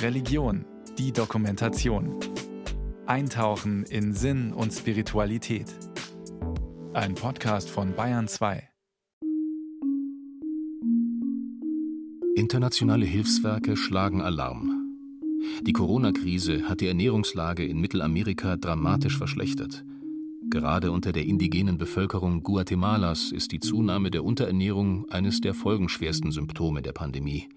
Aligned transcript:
Religion, 0.00 0.64
die 0.98 1.12
Dokumentation. 1.12 2.16
Eintauchen 3.06 3.84
in 3.84 4.12
Sinn 4.12 4.52
und 4.52 4.72
Spiritualität. 4.72 5.66
Ein 6.92 7.14
Podcast 7.14 7.70
von 7.70 7.94
Bayern 7.94 8.28
2. 8.28 8.68
Internationale 12.36 13.04
Hilfswerke 13.04 13.76
schlagen 13.76 14.22
Alarm. 14.22 14.96
Die 15.62 15.72
Corona-Krise 15.72 16.68
hat 16.68 16.80
die 16.80 16.86
Ernährungslage 16.86 17.64
in 17.64 17.80
Mittelamerika 17.80 18.56
dramatisch 18.56 19.18
verschlechtert. 19.18 19.84
Gerade 20.50 20.92
unter 20.92 21.12
der 21.12 21.24
indigenen 21.24 21.78
Bevölkerung 21.78 22.42
Guatemalas 22.42 23.32
ist 23.32 23.52
die 23.52 23.60
Zunahme 23.60 24.10
der 24.10 24.24
Unterernährung 24.24 25.08
eines 25.10 25.40
der 25.40 25.54
folgenschwersten 25.54 26.30
Symptome 26.30 26.82
der 26.82 26.92
Pandemie. 26.92 27.48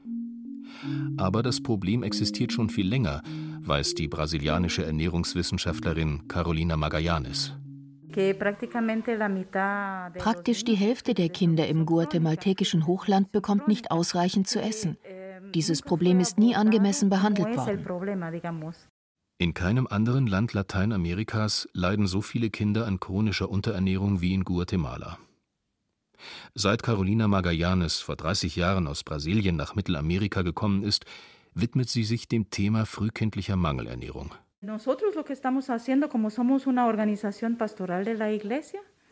Aber 1.18 1.44
das 1.44 1.62
Problem 1.62 2.04
existiert 2.04 2.52
schon 2.52 2.70
viel 2.70 2.88
länger, 2.88 3.22
weiß 3.62 3.96
die 3.96 4.08
brasilianische 4.08 4.86
Ernährungswissenschaftlerin 4.86 6.28
Carolina 6.28 6.78
Magallanes. 6.78 7.54
Praktisch 10.18 10.64
die 10.64 10.76
Hälfte 10.76 11.14
der 11.14 11.30
Kinder 11.30 11.68
im 11.68 11.86
guatemaltekischen 11.86 12.88
Hochland 12.88 13.32
bekommt 13.32 13.68
nicht 13.68 13.92
ausreichend 13.92 14.48
zu 14.48 14.62
essen. 14.62 14.98
Dieses 15.54 15.82
Problem 15.82 16.20
ist 16.20 16.38
nie 16.38 16.56
angemessen 16.56 17.10
behandelt 17.10 17.56
worden. 17.58 17.86
In 19.38 19.54
keinem 19.54 19.86
anderen 19.88 20.28
Land 20.28 20.54
Lateinamerikas 20.54 21.68
leiden 21.74 22.08
so 22.08 22.22
viele 22.22 22.50
Kinder 22.50 22.88
an 22.88 23.02
chronischer 23.02 23.50
Unterernährung 23.50 24.22
wie 24.22 24.34
in 24.34 24.46
Guatemala. 24.46 25.18
Seit 26.54 26.84
Carolina 26.84 27.28
Magallanes 27.28 28.00
vor 28.00 28.16
30 28.16 28.56
Jahren 28.56 28.88
aus 28.88 29.04
Brasilien 29.04 29.56
nach 29.56 29.76
Mittelamerika 29.76 30.42
gekommen 30.42 30.84
ist, 30.84 31.06
widmet 31.54 31.90
sie 31.90 32.04
sich 32.04 32.28
dem 32.28 32.50
Thema 32.50 32.86
frühkindlicher 32.86 33.56
Mangelernährung. 33.56 34.32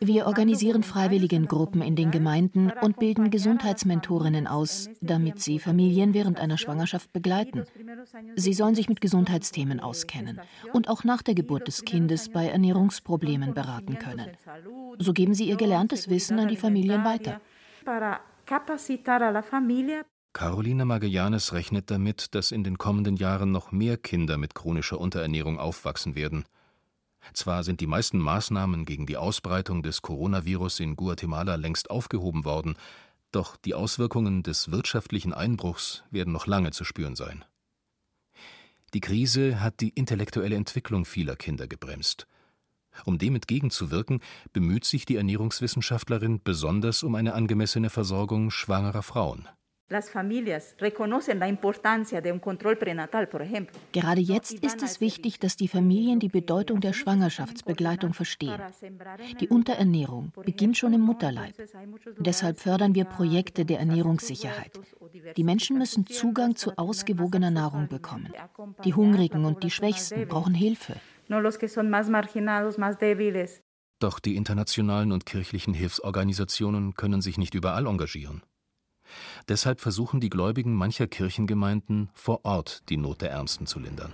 Wir 0.06 0.26
organisieren 0.26 0.82
Freiwilligengruppen 0.82 1.80
in 1.80 1.96
den 1.96 2.10
Gemeinden 2.10 2.70
und 2.82 2.98
bilden 2.98 3.30
Gesundheitsmentorinnen 3.30 4.46
aus, 4.46 4.90
damit 5.00 5.40
sie 5.40 5.58
Familien 5.58 6.12
während 6.12 6.38
einer 6.38 6.58
Schwangerschaft 6.58 7.10
begleiten. 7.14 7.64
Sie 8.36 8.52
sollen 8.52 8.74
sich 8.74 8.90
mit 8.90 9.00
Gesundheitsthemen 9.00 9.80
auskennen 9.80 10.42
und 10.74 10.90
auch 10.90 11.04
nach 11.04 11.22
der 11.22 11.34
Geburt 11.34 11.68
des 11.68 11.86
Kindes 11.86 12.28
bei 12.28 12.48
Ernährungsproblemen 12.48 13.54
beraten 13.54 13.98
können. 13.98 14.32
So 14.98 15.14
geben 15.14 15.32
sie 15.32 15.48
ihr 15.48 15.56
gelerntes 15.56 16.10
Wissen 16.10 16.38
an 16.38 16.48
die 16.48 16.56
Familien 16.56 17.02
weiter. 17.04 17.40
Carolina 20.34 20.84
Magallanes 20.84 21.54
rechnet 21.54 21.90
damit, 21.90 22.34
dass 22.34 22.52
in 22.52 22.62
den 22.62 22.76
kommenden 22.76 23.16
Jahren 23.16 23.52
noch 23.52 23.72
mehr 23.72 23.96
Kinder 23.96 24.36
mit 24.36 24.54
chronischer 24.54 25.00
Unterernährung 25.00 25.58
aufwachsen 25.58 26.14
werden. 26.14 26.44
Zwar 27.32 27.64
sind 27.64 27.80
die 27.80 27.86
meisten 27.86 28.18
Maßnahmen 28.18 28.84
gegen 28.84 29.06
die 29.06 29.16
Ausbreitung 29.16 29.82
des 29.82 30.02
Coronavirus 30.02 30.80
in 30.80 30.96
Guatemala 30.96 31.54
längst 31.54 31.90
aufgehoben 31.90 32.44
worden, 32.44 32.76
doch 33.32 33.56
die 33.56 33.74
Auswirkungen 33.74 34.42
des 34.42 34.70
wirtschaftlichen 34.70 35.32
Einbruchs 35.32 36.04
werden 36.10 36.32
noch 36.32 36.46
lange 36.46 36.70
zu 36.70 36.84
spüren 36.84 37.16
sein. 37.16 37.44
Die 38.92 39.00
Krise 39.00 39.60
hat 39.60 39.80
die 39.80 39.88
intellektuelle 39.88 40.54
Entwicklung 40.54 41.04
vieler 41.04 41.34
Kinder 41.34 41.66
gebremst. 41.66 42.28
Um 43.04 43.18
dem 43.18 43.34
entgegenzuwirken, 43.34 44.20
bemüht 44.52 44.84
sich 44.84 45.04
die 45.04 45.16
Ernährungswissenschaftlerin 45.16 46.40
besonders 46.44 47.02
um 47.02 47.16
eine 47.16 47.34
angemessene 47.34 47.90
Versorgung 47.90 48.52
schwangerer 48.52 49.02
Frauen. 49.02 49.48
Gerade 53.92 54.20
jetzt 54.20 54.54
ist 54.54 54.82
es 54.82 55.00
wichtig, 55.00 55.38
dass 55.40 55.56
die 55.56 55.68
Familien 55.68 56.20
die 56.20 56.28
Bedeutung 56.28 56.80
der 56.80 56.94
Schwangerschaftsbegleitung 56.94 58.14
verstehen. 58.14 58.60
Die 59.40 59.48
Unterernährung 59.48 60.32
beginnt 60.42 60.78
schon 60.78 60.94
im 60.94 61.02
Mutterleib. 61.02 61.54
Deshalb 62.18 62.60
fördern 62.60 62.94
wir 62.94 63.04
Projekte 63.04 63.66
der 63.66 63.78
Ernährungssicherheit. 63.80 64.72
Die 65.36 65.44
Menschen 65.44 65.76
müssen 65.76 66.06
Zugang 66.06 66.56
zu 66.56 66.78
ausgewogener 66.78 67.50
Nahrung 67.50 67.88
bekommen. 67.88 68.32
Die 68.84 68.94
Hungrigen 68.94 69.44
und 69.44 69.62
die 69.62 69.70
Schwächsten 69.70 70.26
brauchen 70.26 70.54
Hilfe. 70.54 70.96
Doch 74.00 74.18
die 74.18 74.36
internationalen 74.36 75.12
und 75.12 75.26
kirchlichen 75.26 75.74
Hilfsorganisationen 75.74 76.94
können 76.94 77.20
sich 77.20 77.38
nicht 77.38 77.54
überall 77.54 77.86
engagieren. 77.86 78.42
Deshalb 79.48 79.80
versuchen 79.80 80.20
die 80.20 80.30
Gläubigen 80.30 80.74
mancher 80.74 81.06
Kirchengemeinden 81.06 82.10
vor 82.14 82.44
Ort 82.44 82.82
die 82.88 82.96
Not 82.96 83.20
der 83.22 83.30
Ärmsten 83.30 83.66
zu 83.66 83.78
lindern. 83.78 84.12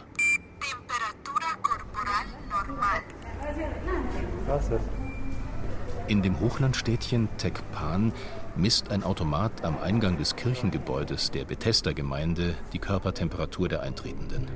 In 6.09 6.23
dem 6.23 6.41
Hochlandstädtchen 6.41 7.29
Tecpan 7.37 8.13
misst 8.57 8.91
ein 8.91 9.05
Automat 9.05 9.65
am 9.65 9.79
Eingang 9.79 10.19
des 10.19 10.35
Kirchengebäudes 10.35 11.31
der 11.31 11.45
Bethesda-Gemeinde 11.45 12.55
die 12.73 12.81
Körpertemperatur 12.81 13.69
der 13.69 13.83
Eintretenden. 13.83 14.49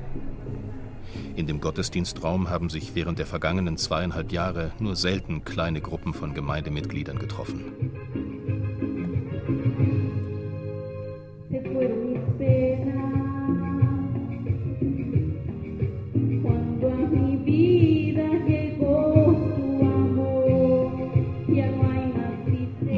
In 1.36 1.46
dem 1.46 1.60
Gottesdienstraum 1.60 2.50
haben 2.50 2.70
sich 2.70 2.94
während 2.94 3.20
der 3.20 3.26
vergangenen 3.26 3.76
zweieinhalb 3.76 4.32
Jahre 4.32 4.72
nur 4.80 4.96
selten 4.96 5.44
kleine 5.44 5.80
Gruppen 5.80 6.12
von 6.12 6.34
Gemeindemitgliedern 6.34 7.18
getroffen. 7.18 8.23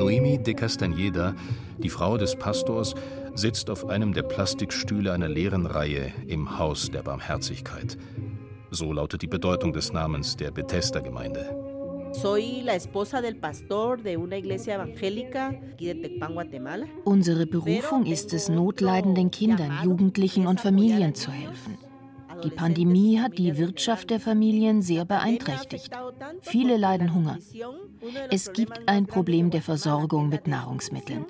De 0.06 0.55
Castañeda, 0.55 1.34
die 1.78 1.89
Frau 1.89 2.17
des 2.17 2.37
Pastors, 2.37 2.94
sitzt 3.34 3.71
auf 3.71 3.89
einem 3.89 4.12
der 4.12 4.22
Plastikstühle 4.22 5.12
einer 5.12 5.28
leeren 5.28 5.67
Reihe 5.67 6.12
im 6.28 6.59
Haus 6.59 6.91
der 6.91 7.03
Barmherzigkeit. 7.03 7.99
So 8.71 8.93
lautet 8.93 9.22
die 9.22 9.27
Bedeutung 9.27 9.72
des 9.72 9.93
Namens 9.93 10.37
der 10.37 10.53
Bethesda-Gemeinde. 10.53 11.50
Unsere 17.05 17.47
Berufung 17.47 18.06
ist 18.06 18.33
es, 18.33 18.49
notleidenden 18.49 19.31
Kindern, 19.33 19.73
Jugendlichen 19.83 20.47
und 20.47 20.61
Familien 20.61 21.15
zu 21.15 21.33
helfen. 21.33 21.78
Die 22.45 22.51
Pandemie 22.51 23.21
hat 23.21 23.39
die 23.39 23.57
Wirtschaft 23.57 24.11
der 24.11 24.21
Familien 24.21 24.83
sehr 24.83 25.05
beeinträchtigt. 25.05 25.91
Viele 26.41 26.77
leiden 26.77 27.15
Hunger. 27.15 27.39
Es 28.31 28.53
gibt 28.53 28.89
ein 28.89 29.07
Problem 29.07 29.51
der 29.51 29.63
Versorgung 29.63 30.29
mit 30.29 30.47
Nahrungsmitteln. 30.47 31.27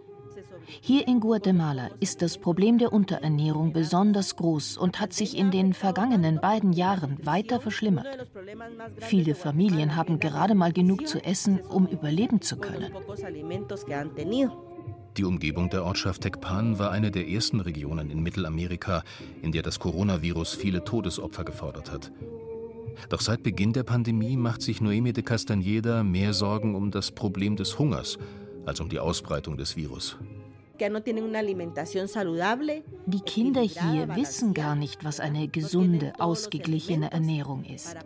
Hier 0.81 1.06
in 1.06 1.21
Guatemala 1.21 1.91
ist 2.00 2.22
das 2.22 2.39
Problem 2.39 2.78
der 2.78 2.93
Unterernährung 2.93 3.72
besonders 3.72 4.37
groß 4.37 4.77
und 4.77 5.00
hat 5.00 5.12
sich 5.12 5.37
in 5.37 5.50
den 5.50 5.72
vergangenen 5.75 6.41
beiden 6.41 6.72
Jahren 6.72 7.25
weiter 7.25 7.61
verschlimmert. 7.61 8.06
Viele 8.97 9.34
Familien 9.34 9.94
haben 9.94 10.19
gerade 10.19 10.55
mal 10.55 10.73
genug 10.73 11.06
zu 11.06 11.23
essen, 11.23 11.61
um 11.61 11.87
überleben 11.87 12.41
zu 12.41 12.56
können. 12.56 12.93
Die 15.16 15.25
Umgebung 15.25 15.71
der 15.71 15.84
Ortschaft 15.84 16.22
Tecpan 16.22 16.78
war 16.78 16.91
eine 16.91 17.10
der 17.10 17.27
ersten 17.27 17.60
Regionen 17.60 18.10
in 18.10 18.22
Mittelamerika, 18.22 19.03
in 19.41 19.50
der 19.50 19.62
das 19.62 19.78
Coronavirus 19.78 20.54
viele 20.54 20.84
Todesopfer 20.84 21.44
gefordert 21.44 21.91
hat. 21.91 22.12
Doch 23.09 23.21
seit 23.21 23.43
Beginn 23.43 23.72
der 23.72 23.82
Pandemie 23.82 24.37
macht 24.37 24.60
sich 24.60 24.81
Noemi 24.81 25.12
de 25.12 25.25
Castañeda 25.25 26.03
mehr 26.03 26.34
Sorgen 26.34 26.75
um 26.75 26.91
das 26.91 27.10
Problem 27.10 27.56
des 27.56 27.78
Hungers 27.78 28.19
als 28.66 28.81
um 28.81 28.88
die 28.88 28.99
Ausbreitung 28.99 29.56
des 29.56 29.76
Virus. 29.76 30.19
Die 33.06 33.21
Kinder 33.21 33.62
hier 33.62 34.16
wissen 34.16 34.53
gar 34.53 34.75
nicht, 34.75 35.05
was 35.05 35.20
eine 35.20 35.49
gesunde, 35.49 36.12
ausgeglichene 36.19 37.11
Ernährung 37.11 37.64
ist. 37.64 37.96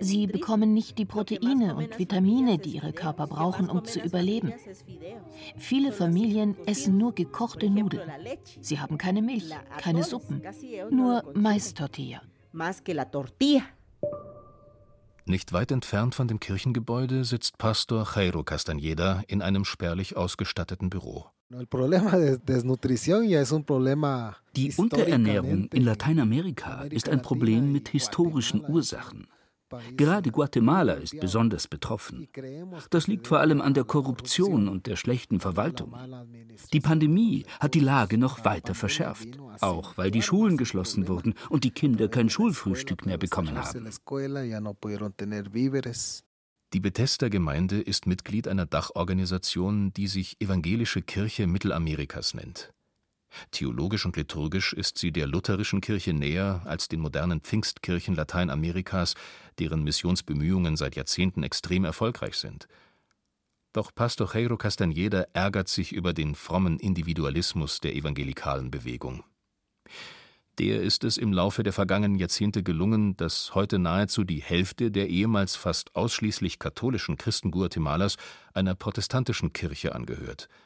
Sie 0.00 0.26
bekommen 0.26 0.74
nicht 0.74 0.98
die 0.98 1.04
Proteine 1.04 1.76
und 1.76 1.98
Vitamine, 1.98 2.58
die 2.58 2.76
ihre 2.76 2.92
Körper 2.92 3.26
brauchen, 3.26 3.70
um 3.70 3.84
zu 3.84 4.00
überleben. 4.00 4.52
Viele 5.56 5.92
Familien 5.92 6.56
essen 6.66 6.98
nur 6.98 7.14
gekochte 7.14 7.70
Nudeln. 7.70 8.10
Sie 8.60 8.80
haben 8.80 8.98
keine 8.98 9.22
Milch, 9.22 9.50
keine 9.78 10.02
Suppen, 10.02 10.42
nur 10.90 11.24
Mais-Tortilla. 11.34 12.22
Nicht 15.24 15.52
weit 15.52 15.70
entfernt 15.70 16.14
von 16.14 16.26
dem 16.26 16.40
Kirchengebäude 16.40 17.24
sitzt 17.24 17.56
Pastor 17.56 18.06
Jairo 18.14 18.40
Castañeda 18.40 19.22
in 19.28 19.40
einem 19.40 19.64
spärlich 19.64 20.16
ausgestatteten 20.16 20.90
Büro. 20.90 21.26
Die 24.56 24.72
Unterernährung 24.76 25.68
in 25.68 25.84
Lateinamerika 25.84 26.82
ist 26.84 27.08
ein 27.08 27.22
Problem 27.22 27.72
mit 27.72 27.88
historischen 27.90 28.64
Ursachen. 28.66 29.28
Gerade 29.96 30.30
Guatemala 30.30 30.94
ist 30.94 31.18
besonders 31.20 31.68
betroffen. 31.68 32.28
Das 32.90 33.06
liegt 33.06 33.26
vor 33.26 33.40
allem 33.40 33.60
an 33.60 33.74
der 33.74 33.84
Korruption 33.84 34.68
und 34.68 34.86
der 34.86 34.96
schlechten 34.96 35.40
Verwaltung. 35.40 35.94
Die 36.72 36.80
Pandemie 36.80 37.44
hat 37.60 37.74
die 37.74 37.80
Lage 37.80 38.18
noch 38.18 38.44
weiter 38.44 38.74
verschärft, 38.74 39.38
auch 39.60 39.96
weil 39.96 40.10
die 40.10 40.22
Schulen 40.22 40.56
geschlossen 40.56 41.08
wurden 41.08 41.34
und 41.48 41.64
die 41.64 41.70
Kinder 41.70 42.08
kein 42.08 42.30
Schulfrühstück 42.30 43.06
mehr 43.06 43.18
bekommen 43.18 43.56
haben. 43.56 43.88
Die 46.72 46.80
Bethesda-Gemeinde 46.80 47.80
ist 47.82 48.06
Mitglied 48.06 48.48
einer 48.48 48.64
Dachorganisation, 48.64 49.92
die 49.92 50.06
sich 50.06 50.40
Evangelische 50.40 51.02
Kirche 51.02 51.46
Mittelamerikas 51.46 52.32
nennt. 52.32 52.72
Theologisch 53.50 54.06
und 54.06 54.16
liturgisch 54.16 54.72
ist 54.72 54.98
sie 54.98 55.12
der 55.12 55.26
lutherischen 55.26 55.80
Kirche 55.80 56.12
näher 56.12 56.62
als 56.64 56.88
den 56.88 57.00
modernen 57.00 57.40
Pfingstkirchen 57.40 58.14
Lateinamerikas, 58.14 59.14
deren 59.58 59.82
Missionsbemühungen 59.84 60.76
seit 60.76 60.96
Jahrzehnten 60.96 61.42
extrem 61.42 61.84
erfolgreich 61.84 62.36
sind. 62.36 62.68
Doch 63.72 63.94
Pastor 63.94 64.30
Jairo 64.34 64.56
Castañeda 64.56 65.26
ärgert 65.32 65.68
sich 65.68 65.92
über 65.92 66.12
den 66.12 66.34
frommen 66.34 66.78
Individualismus 66.78 67.80
der 67.80 67.94
evangelikalen 67.94 68.70
Bewegung. 68.70 69.24
Der 70.58 70.82
ist 70.82 71.04
es 71.04 71.16
im 71.16 71.32
Laufe 71.32 71.62
der 71.62 71.72
vergangenen 71.72 72.18
Jahrzehnte 72.18 72.62
gelungen, 72.62 73.16
dass 73.16 73.54
heute 73.54 73.78
nahezu 73.78 74.24
die 74.24 74.42
Hälfte 74.42 74.90
der 74.90 75.08
ehemals 75.08 75.56
fast 75.56 75.96
ausschließlich 75.96 76.58
katholischen 76.58 77.16
Christen 77.16 77.50
Guatemalas 77.50 78.16
einer 78.52 78.74
protestantischen 78.74 79.52
Kirche 79.52 79.94
angehört– 79.94 80.48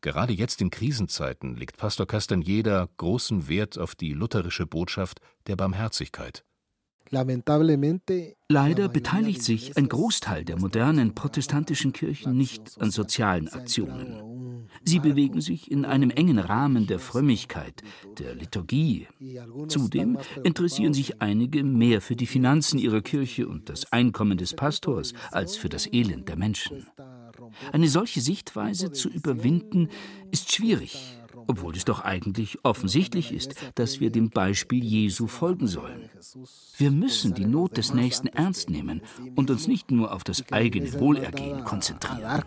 Gerade 0.00 0.32
jetzt 0.32 0.60
in 0.60 0.70
Krisenzeiten 0.70 1.56
legt 1.56 1.76
Pastor 1.76 2.06
Castañeda 2.06 2.88
großen 2.96 3.48
Wert 3.48 3.78
auf 3.78 3.94
die 3.94 4.12
lutherische 4.12 4.66
Botschaft 4.66 5.20
der 5.46 5.56
Barmherzigkeit. 5.56 6.44
Leider 8.48 8.88
beteiligt 8.88 9.42
sich 9.42 9.76
ein 9.76 9.88
Großteil 9.88 10.44
der 10.44 10.58
modernen 10.58 11.14
protestantischen 11.14 11.92
Kirchen 11.92 12.36
nicht 12.36 12.80
an 12.80 12.90
sozialen 12.90 13.48
Aktionen. 13.48 14.68
Sie 14.84 14.98
bewegen 14.98 15.40
sich 15.40 15.70
in 15.70 15.84
einem 15.84 16.10
engen 16.10 16.38
Rahmen 16.38 16.86
der 16.86 16.98
Frömmigkeit, 16.98 17.82
der 18.18 18.34
Liturgie. 18.34 19.06
Zudem 19.68 20.18
interessieren 20.42 20.94
sich 20.94 21.20
einige 21.22 21.62
mehr 21.62 22.00
für 22.00 22.16
die 22.16 22.26
Finanzen 22.26 22.78
ihrer 22.78 23.00
Kirche 23.02 23.46
und 23.46 23.68
das 23.68 23.92
Einkommen 23.92 24.38
des 24.38 24.54
Pastors 24.54 25.12
als 25.30 25.56
für 25.56 25.68
das 25.68 25.92
Elend 25.92 26.28
der 26.28 26.36
Menschen. 26.36 26.86
Eine 27.72 27.88
solche 27.88 28.20
Sichtweise 28.20 28.92
zu 28.92 29.08
überwinden, 29.08 29.88
ist 30.30 30.52
schwierig, 30.52 31.18
obwohl 31.46 31.76
es 31.76 31.84
doch 31.84 32.00
eigentlich 32.00 32.58
offensichtlich 32.64 33.32
ist, 33.32 33.54
dass 33.74 34.00
wir 34.00 34.10
dem 34.10 34.30
Beispiel 34.30 34.84
Jesu 34.84 35.26
folgen 35.26 35.66
sollen. 35.66 36.10
Wir 36.76 36.90
müssen 36.90 37.34
die 37.34 37.44
Not 37.44 37.76
des 37.76 37.94
Nächsten 37.94 38.28
ernst 38.28 38.70
nehmen 38.70 39.02
und 39.34 39.50
uns 39.50 39.66
nicht 39.66 39.90
nur 39.90 40.12
auf 40.12 40.24
das 40.24 40.50
eigene 40.52 40.92
Wohlergehen 41.00 41.64
konzentrieren. 41.64 42.42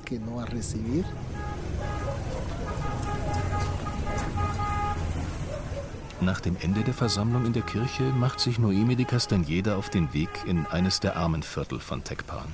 Nach 6.22 6.42
dem 6.42 6.58
Ende 6.60 6.84
der 6.84 6.94
Versammlung 6.94 7.46
in 7.46 7.54
der 7.54 7.62
Kirche 7.62 8.04
macht 8.04 8.42
sich 8.42 8.60
Noemi 8.60 8.98
de 8.98 9.06
Castañeda 9.06 9.76
auf 9.76 9.90
den 9.90 10.14
Weg 10.14 10.30
in 10.46 10.66
eines 10.66 11.00
der 11.00 11.16
Armenviertel 11.16 11.80
von 11.80 12.04
Tecpan. 12.04 12.54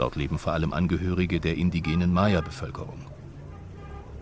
Dort 0.00 0.16
leben 0.16 0.38
vor 0.38 0.54
allem 0.54 0.72
Angehörige 0.72 1.40
der 1.40 1.58
indigenen 1.58 2.10
Maya-Bevölkerung. 2.14 3.04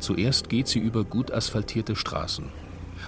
Zuerst 0.01 0.49
geht 0.49 0.67
sie 0.67 0.81
über 0.81 1.05
gut 1.05 1.31
asphaltierte 1.31 1.95
Straßen, 1.95 2.47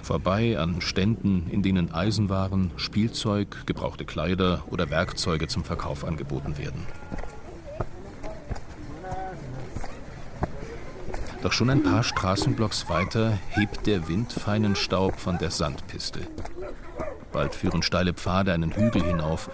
vorbei 0.01 0.57
an 0.57 0.79
Ständen, 0.79 1.47
in 1.49 1.63
denen 1.63 1.93
Eisenwaren, 1.93 2.71
Spielzeug, 2.77 3.65
gebrauchte 3.65 4.05
Kleider 4.05 4.63
oder 4.69 4.89
Werkzeuge 4.89 5.47
zum 5.47 5.65
Verkauf 5.65 6.05
angeboten 6.05 6.57
werden. 6.57 6.87
Doch 11.43 11.51
schon 11.51 11.71
ein 11.71 11.83
paar 11.83 12.03
Straßenblocks 12.03 12.87
weiter 12.87 13.37
hebt 13.49 13.85
der 13.85 14.07
Wind 14.07 14.31
feinen 14.31 14.77
Staub 14.77 15.19
von 15.19 15.37
der 15.37 15.51
Sandpiste. 15.51 16.21
Bald 17.33 17.53
führen 17.53 17.83
steile 17.83 18.13
Pfade 18.13 18.53
einen 18.53 18.71
Hügel 18.73 19.03
hinauf, 19.03 19.49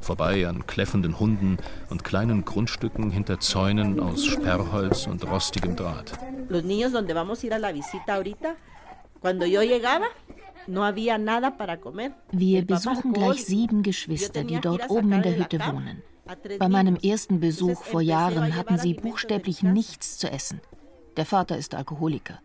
vorbei 0.00 0.46
an 0.46 0.66
kläffenden 0.66 1.18
Hunden 1.18 1.58
und 1.88 2.04
kleinen 2.04 2.44
Grundstücken 2.44 3.10
hinter 3.10 3.40
Zäunen 3.40 4.00
aus 4.00 4.24
Sperrholz 4.24 5.06
und 5.06 5.26
rostigem 5.30 5.76
Draht. 5.76 6.12
Wir 12.32 12.66
besuchen 12.66 13.12
gleich 13.12 13.44
sieben 13.44 13.82
Geschwister, 13.82 14.44
die 14.44 14.60
dort 14.60 14.90
oben 14.90 15.12
in 15.12 15.22
der 15.22 15.36
Hütte 15.36 15.58
wohnen. 15.60 16.02
Bei 16.58 16.68
meinem 16.68 16.96
ersten 16.96 17.40
Besuch 17.40 17.82
vor 17.82 18.02
Jahren 18.02 18.54
hatten 18.54 18.78
sie 18.78 18.94
buchstäblich 18.94 19.62
nichts 19.62 20.18
zu 20.18 20.30
essen. 20.30 20.60
Der 21.16 21.26
Vater 21.26 21.56
ist 21.56 21.74
Alkoholiker. 21.74 22.40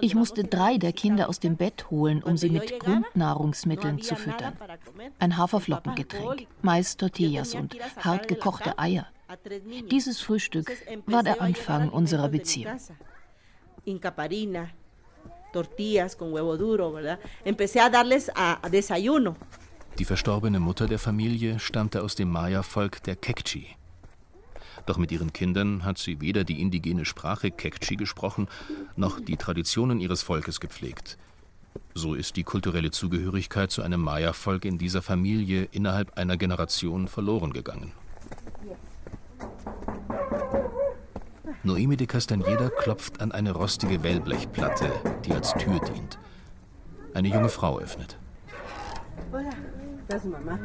Ich 0.00 0.14
musste 0.14 0.44
drei 0.44 0.78
der 0.78 0.92
Kinder 0.92 1.28
aus 1.28 1.40
dem 1.40 1.56
Bett 1.56 1.90
holen, 1.90 2.22
um 2.22 2.36
sie 2.36 2.50
mit 2.50 2.78
Grundnahrungsmitteln 2.78 4.00
zu 4.02 4.16
füttern. 4.16 4.54
Ein 5.18 5.36
Haferflockengetränk, 5.36 6.46
Mais 6.62 6.96
Tortillas 6.96 7.54
und 7.54 7.76
hart 7.98 8.28
gekochte 8.28 8.78
Eier. 8.78 9.06
Dieses 9.90 10.20
Frühstück 10.20 10.70
war 11.06 11.22
der 11.22 11.40
Anfang 11.40 11.88
unserer 11.88 12.28
Beziehung. 12.28 12.78
Tortillas 15.52 16.16
con 16.16 16.32
huevo 16.32 16.56
duro, 16.56 16.92
¿verdad? 16.92 17.18
Empecé 17.44 17.80
a 17.80 17.90
darles 17.90 18.30
a 18.34 18.60
desayuno. 18.70 19.36
Die 19.98 20.04
verstorbene 20.04 20.60
Mutter 20.60 20.86
der 20.86 20.98
Familie 20.98 21.58
stammte 21.58 22.02
aus 22.02 22.14
dem 22.14 22.30
Maya-Volk 22.30 23.02
der 23.02 23.16
Kekchi. 23.16 23.76
Doch 24.90 24.98
mit 24.98 25.12
ihren 25.12 25.32
Kindern 25.32 25.84
hat 25.84 25.98
sie 25.98 26.20
weder 26.20 26.42
die 26.42 26.60
indigene 26.60 27.04
Sprache 27.04 27.52
Kekchi 27.52 27.94
gesprochen, 27.94 28.48
noch 28.96 29.20
die 29.20 29.36
Traditionen 29.36 30.00
ihres 30.00 30.24
Volkes 30.24 30.58
gepflegt. 30.58 31.16
So 31.94 32.14
ist 32.14 32.34
die 32.34 32.42
kulturelle 32.42 32.90
Zugehörigkeit 32.90 33.70
zu 33.70 33.82
einem 33.82 34.00
Maya-Volk 34.00 34.64
in 34.64 34.78
dieser 34.78 35.00
Familie 35.00 35.68
innerhalb 35.70 36.18
einer 36.18 36.36
Generation 36.36 37.06
verloren 37.06 37.52
gegangen. 37.52 37.92
Noemi 41.62 41.96
de 41.96 42.08
Castañeda 42.08 42.70
klopft 42.70 43.20
an 43.20 43.30
eine 43.30 43.52
rostige 43.52 44.02
Wellblechplatte, 44.02 44.90
die 45.24 45.32
als 45.32 45.52
Tür 45.52 45.78
dient. 45.78 46.18
Eine 47.14 47.28
junge 47.28 47.48
Frau 47.48 47.78
öffnet. 47.78 48.18
Hola, 49.30 49.50
das 50.08 50.24
ist 50.24 50.32
Mama. 50.32 50.58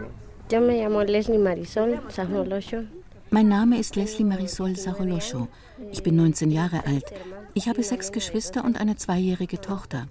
Yo 0.51 0.61
me 0.61 0.81
llamo 0.81 1.03
Leslie 1.03 1.37
Marisol 1.37 2.01
Sajnolocho. 2.09 2.85
Mein 3.31 3.47
Name 3.47 3.77
ist 3.79 3.95
Leslie 3.95 4.25
Marisol 4.25 4.75
Sarolosho. 4.75 5.47
Ich 5.91 6.03
bin 6.03 6.15
19 6.15 6.51
Jahre 6.51 6.85
alt. 6.85 7.05
Ich 7.53 7.67
habe 7.67 7.83
sechs 7.83 8.11
Geschwister 8.11 8.63
und 8.63 8.79
eine 8.79 8.95
zweijährige 8.95 9.59
Tochter. 9.59 10.07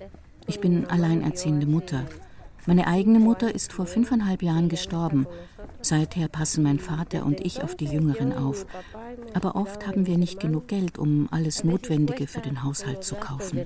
Ich 0.47 0.61
bin 0.61 0.87
alleinerziehende 0.87 1.67
Mutter. 1.67 2.05
Meine 2.67 2.87
eigene 2.87 3.21
Mutter 3.21 3.55
ist 3.55 3.73
vor 3.73 3.87
fünfeinhalb 3.87 4.43
Jahren 4.43 4.69
gestorben. 4.69 5.27
Seither 5.81 6.29
passen 6.29 6.65
mein 6.65 6.79
Vater 6.79 7.25
und 7.25 7.41
ich 7.41 7.63
auf 7.63 7.75
die 7.75 7.87
Jüngeren 7.87 8.33
auf. 8.33 8.67
Aber 9.35 9.55
oft 9.57 9.87
haben 9.87 10.07
wir 10.07 10.19
nicht 10.19 10.41
genug 10.41 10.69
Geld, 10.69 10.99
um 10.99 11.29
alles 11.31 11.63
Notwendige 11.65 12.27
für 12.27 12.41
den 12.41 12.63
Haushalt 12.63 13.05
zu 13.05 13.15
kaufen. 13.17 13.61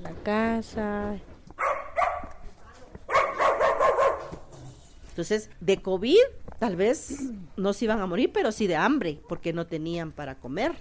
Entonces, 5.11 5.49
de 5.61 5.77
COVID 5.77 6.17
tal 6.59 6.77
vez 6.77 7.33
no 7.57 7.73
se 7.73 7.85
iban 7.85 8.01
a 8.01 8.07
morir, 8.07 8.31
pero 8.33 8.53
sí 8.53 8.67
de 8.67 8.77
hambre, 8.77 9.21
porque 9.29 9.53
no 9.53 9.67
tenían 9.67 10.13
para 10.13 10.35
comer. 10.35 10.73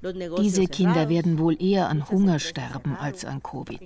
Diese 0.00 0.68
Kinder 0.68 1.08
werden 1.08 1.38
wohl 1.38 1.60
eher 1.60 1.88
an 1.88 2.08
Hunger 2.08 2.38
sterben 2.38 2.96
als 2.96 3.24
an 3.24 3.42
Covid. 3.42 3.80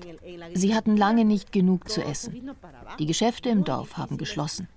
Sie 0.53 0.75
hatten 0.75 0.97
lange 0.99 1.25
nicht 1.25 1.53
genug 1.53 1.89
zu 1.89 2.03
essen. 2.03 2.51
Die 2.99 3.07
Geschäfte 3.07 3.49
im 3.49 3.65
Dorf 3.65 3.97
haben 3.97 4.19
geschlossen. 4.19 4.69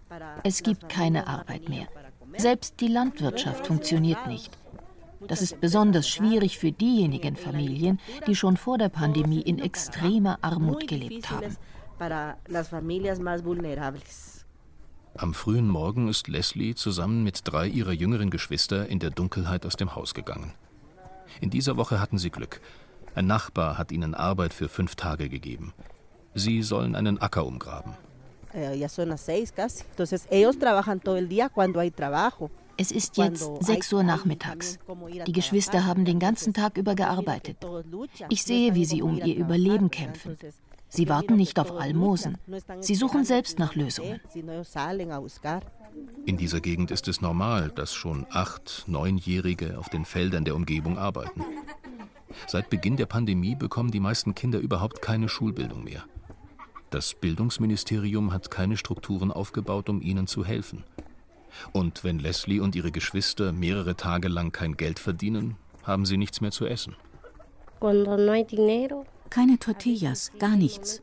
Es 0.44 0.64
gibt 0.64 0.88
keine 0.88 1.28
Arbeit 1.28 1.68
mehr. 1.68 1.88
Selbst 2.38 2.80
die 2.80 2.88
Landwirtschaft 2.88 3.68
funktioniert 3.68 4.28
nicht. 4.28 4.58
Das 5.28 5.42
ist 5.42 5.60
besonders 5.60 6.08
schwierig 6.08 6.58
für 6.58 6.72
diejenigen 6.72 7.36
Familien, 7.36 8.00
die 8.28 8.36
schon 8.36 8.56
vor 8.56 8.78
der 8.78 8.90
Pandemie 8.90 9.42
in 9.42 9.60
extremer 9.60 10.38
Armut 10.42 10.88
gelebt 10.88 11.30
haben. 11.32 11.58
Am 15.18 15.34
frühen 15.34 15.70
Morgen 15.70 16.10
ist 16.10 16.28
Leslie 16.28 16.76
zusammen 16.76 17.24
mit 17.24 17.40
drei 17.46 17.68
ihrer 17.68 17.94
jüngeren 17.94 18.30
Geschwister 18.30 18.88
in 18.90 19.00
der 19.00 19.12
Dunkelheit 19.12 19.66
aus 19.66 19.78
dem 19.78 19.96
Haus 19.96 20.14
gegangen. 20.14 20.52
In 21.40 21.50
dieser 21.50 21.78
Woche 21.78 22.02
hatten 22.02 22.18
sie 22.18 22.30
Glück. 22.30 22.60
Ein 23.16 23.26
Nachbar 23.26 23.78
hat 23.78 23.94
ihnen 23.94 24.14
Arbeit 24.14 24.54
für 24.54 24.68
fünf 24.68 24.96
Tage 24.96 25.30
gegeben. 25.30 25.74
Sie 26.34 26.64
sollen 26.64 26.96
einen 26.96 27.18
Acker 27.18 27.46
umgraben. 27.46 27.94
Eh, 28.54 28.84
es 32.78 32.92
ist 32.92 33.18
jetzt 33.18 33.50
6 33.62 33.94
Uhr 33.94 34.04
nachmittags. 34.04 34.80
Die 35.28 35.32
Geschwister 35.32 35.86
haben 35.86 36.04
den 36.04 36.20
ganzen 36.20 36.54
Tag 36.54 36.78
über 36.78 36.94
gearbeitet. 36.94 37.66
Ich 38.28 38.44
sehe, 38.44 38.76
wie 38.76 38.84
sie 38.84 39.02
um 39.02 39.18
ihr 39.18 39.38
Überleben 39.38 39.90
kämpfen. 39.90 40.38
Sie 40.90 41.10
warten 41.10 41.36
nicht 41.36 41.60
auf 41.60 41.72
Almosen. 41.72 42.38
Sie 42.80 42.96
suchen 42.96 43.26
selbst 43.26 43.60
nach 43.60 43.76
Lösungen. 43.76 44.20
In 46.26 46.38
dieser 46.38 46.62
Gegend 46.62 46.92
ist 46.92 47.08
es 47.08 47.22
normal, 47.22 47.72
dass 47.74 47.94
schon 47.94 48.26
acht, 48.30 48.84
neunjährige 48.88 49.78
auf 49.78 49.90
den 49.90 50.06
Feldern 50.06 50.46
der 50.46 50.56
Umgebung 50.56 50.98
arbeiten. 50.98 51.44
Seit 52.48 52.70
Beginn 52.70 52.98
der 52.98 53.06
Pandemie 53.06 53.56
bekommen 53.56 53.92
die 53.92 54.00
meisten 54.00 54.36
Kinder 54.36 54.60
überhaupt 54.60 55.02
keine 55.02 55.30
Schulbildung 55.30 55.84
mehr. 55.84 56.04
Das 56.90 57.14
Bildungsministerium 57.14 58.32
hat 58.32 58.52
keine 58.52 58.78
Strukturen 58.78 59.32
aufgebaut, 59.32 59.90
um 59.90 60.02
ihnen 60.02 60.28
zu 60.28 60.46
helfen. 60.46 60.84
Und 61.72 62.04
wenn 62.04 62.20
Leslie 62.20 62.60
und 62.60 62.76
ihre 62.76 62.92
Geschwister 62.92 63.52
mehrere 63.52 63.96
Tage 63.96 64.28
lang 64.28 64.52
kein 64.52 64.78
Geld 64.78 65.00
verdienen, 65.00 65.56
haben 65.84 66.06
sie 66.06 66.18
nichts 66.18 66.42
mehr 66.42 66.52
zu 66.52 66.66
essen. 66.66 66.96
Keine 69.36 69.60
Tortillas, 69.60 70.32
gar 70.40 70.56
nichts. 70.56 71.02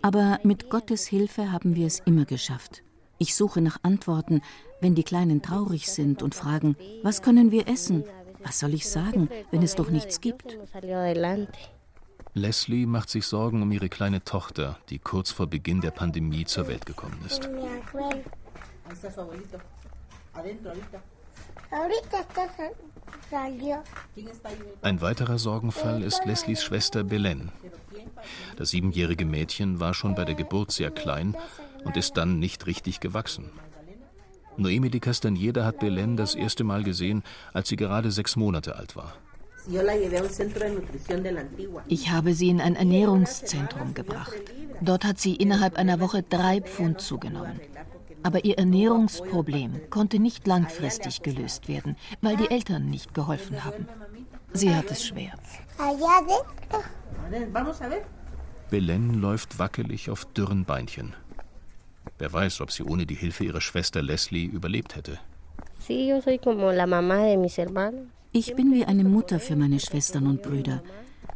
Aber 0.00 0.38
mit 0.44 0.70
Gottes 0.70 1.08
Hilfe 1.08 1.50
haben 1.50 1.74
wir 1.74 1.88
es 1.88 1.98
immer 1.98 2.24
geschafft. 2.24 2.84
Ich 3.18 3.34
suche 3.34 3.60
nach 3.60 3.80
Antworten, 3.82 4.42
wenn 4.80 4.94
die 4.94 5.02
Kleinen 5.02 5.42
traurig 5.42 5.90
sind 5.90 6.22
und 6.22 6.36
fragen, 6.36 6.76
was 7.02 7.20
können 7.20 7.50
wir 7.50 7.66
essen? 7.66 8.04
Was 8.44 8.60
soll 8.60 8.74
ich 8.74 8.88
sagen, 8.88 9.28
wenn 9.50 9.64
es 9.64 9.74
doch 9.74 9.90
nichts 9.90 10.20
gibt? 10.20 10.56
Leslie 12.34 12.86
macht 12.86 13.10
sich 13.10 13.26
Sorgen 13.26 13.60
um 13.60 13.72
ihre 13.72 13.88
kleine 13.88 14.22
Tochter, 14.22 14.78
die 14.88 15.00
kurz 15.00 15.32
vor 15.32 15.48
Beginn 15.48 15.80
der 15.80 15.90
Pandemie 15.90 16.44
zur 16.44 16.68
Welt 16.68 16.86
gekommen 16.86 17.18
ist. 17.26 17.50
Ein 24.82 25.00
weiterer 25.00 25.38
Sorgenfall 25.38 26.02
ist 26.02 26.24
Leslies 26.24 26.62
Schwester 26.62 27.04
Belen. 27.04 27.52
Das 28.56 28.70
siebenjährige 28.70 29.24
Mädchen 29.24 29.80
war 29.80 29.94
schon 29.94 30.14
bei 30.14 30.24
der 30.24 30.34
Geburt 30.34 30.72
sehr 30.72 30.90
klein 30.90 31.36
und 31.84 31.96
ist 31.96 32.16
dann 32.16 32.38
nicht 32.38 32.66
richtig 32.66 33.00
gewachsen. 33.00 33.50
Noemi 34.56 34.88
de 34.88 35.00
Castañeda 35.00 35.64
hat 35.64 35.80
Belen 35.80 36.16
das 36.16 36.34
erste 36.34 36.64
Mal 36.64 36.84
gesehen, 36.84 37.22
als 37.52 37.68
sie 37.68 37.76
gerade 37.76 38.10
sechs 38.12 38.36
Monate 38.36 38.76
alt 38.76 38.94
war. 38.94 39.14
Ich 41.88 42.10
habe 42.10 42.34
sie 42.34 42.48
in 42.48 42.60
ein 42.60 42.76
Ernährungszentrum 42.76 43.94
gebracht. 43.94 44.36
Dort 44.80 45.04
hat 45.04 45.18
sie 45.18 45.34
innerhalb 45.34 45.76
einer 45.76 46.00
Woche 46.00 46.22
drei 46.22 46.60
Pfund 46.60 47.00
zugenommen. 47.00 47.58
Aber 48.24 48.44
ihr 48.44 48.58
Ernährungsproblem 48.58 49.90
konnte 49.90 50.18
nicht 50.18 50.46
langfristig 50.46 51.22
gelöst 51.22 51.68
werden, 51.68 51.94
weil 52.22 52.36
die 52.36 52.50
Eltern 52.50 52.90
nicht 52.90 53.14
geholfen 53.14 53.62
haben. 53.64 53.86
Sie 54.52 54.74
hat 54.74 54.90
es 54.90 55.06
schwer. 55.06 55.34
Belen 58.70 59.20
läuft 59.20 59.58
wackelig 59.58 60.10
auf 60.10 60.24
dürren 60.24 60.64
Beinchen. 60.64 61.14
Wer 62.18 62.32
weiß, 62.32 62.60
ob 62.60 62.72
sie 62.72 62.82
ohne 62.82 63.06
die 63.06 63.14
Hilfe 63.14 63.44
ihrer 63.44 63.60
Schwester 63.60 64.02
Leslie 64.02 64.46
überlebt 64.46 64.96
hätte. 64.96 65.18
Ich 68.32 68.56
bin 68.56 68.72
wie 68.72 68.84
eine 68.84 69.04
Mutter 69.04 69.38
für 69.38 69.56
meine 69.56 69.80
Schwestern 69.80 70.26
und 70.26 70.42
Brüder. 70.42 70.82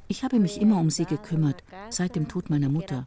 Ich 0.08 0.24
habe 0.24 0.38
mich 0.38 0.60
immer 0.60 0.80
um 0.80 0.88
sie 0.88 1.04
gekümmert, 1.04 1.62
seit 1.90 2.16
dem 2.16 2.28
Tod 2.28 2.48
meiner 2.48 2.70
Mutter. 2.70 3.04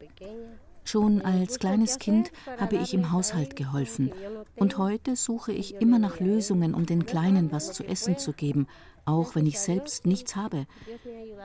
Schon 0.83 1.21
als 1.21 1.59
kleines 1.59 1.99
Kind 1.99 2.31
habe 2.59 2.77
ich 2.77 2.93
im 2.93 3.11
Haushalt 3.11 3.55
geholfen. 3.55 4.11
Und 4.55 4.77
heute 4.77 5.15
suche 5.15 5.51
ich 5.51 5.75
immer 5.75 5.99
nach 5.99 6.19
Lösungen, 6.19 6.73
um 6.73 6.85
den 6.85 7.05
Kleinen 7.05 7.51
was 7.51 7.71
zu 7.71 7.83
essen 7.83 8.17
zu 8.17 8.33
geben, 8.33 8.67
auch 9.05 9.35
wenn 9.35 9.45
ich 9.45 9.59
selbst 9.59 10.05
nichts 10.05 10.35
habe. 10.35 10.65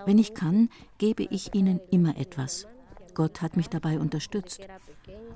Wenn 0.04 0.18
ich 0.18 0.34
kann, 0.34 0.68
gebe 0.98 1.22
ich 1.24 1.54
ihnen 1.54 1.80
immer 1.90 2.16
etwas. 2.18 2.66
Gott 3.14 3.40
hat 3.40 3.56
mich 3.56 3.68
dabei 3.68 3.98
unterstützt. 3.98 4.60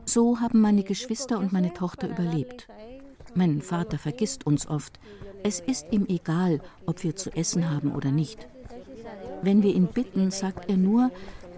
So 0.04 0.40
haben 0.40 0.60
meine 0.60 0.82
Geschwister 0.82 1.38
und 1.38 1.52
meine 1.52 1.72
Tochter 1.72 2.08
überlebt. 2.08 2.68
Mein 3.34 3.62
Vater 3.62 3.96
vergisst 3.98 4.44
uns 4.46 4.66
oft. 4.66 4.98
Es 5.42 5.60
ist 5.60 5.86
ihm 5.90 6.06
egal, 6.08 6.60
ob 6.86 7.02
wir 7.04 7.16
zu 7.16 7.30
essen 7.30 7.70
haben 7.70 7.94
oder 7.94 8.10
nicht. 8.10 8.46
Wenn 9.42 9.62
wir 9.62 9.74
ihn 9.74 9.86
bitten, 9.86 10.30
sagt 10.30 10.68
er 10.68 10.76
nur, 10.76 11.10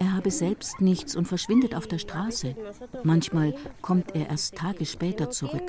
er 0.03 0.13
habe 0.13 0.31
selbst 0.31 0.81
nichts 0.81 1.15
und 1.15 1.27
verschwindet 1.27 1.75
auf 1.75 1.87
der 1.87 1.97
Straße. 1.97 2.55
Manchmal 3.03 3.55
kommt 3.81 4.15
er 4.15 4.29
erst 4.29 4.55
Tage 4.55 4.85
später 4.85 5.29
zurück. 5.29 5.63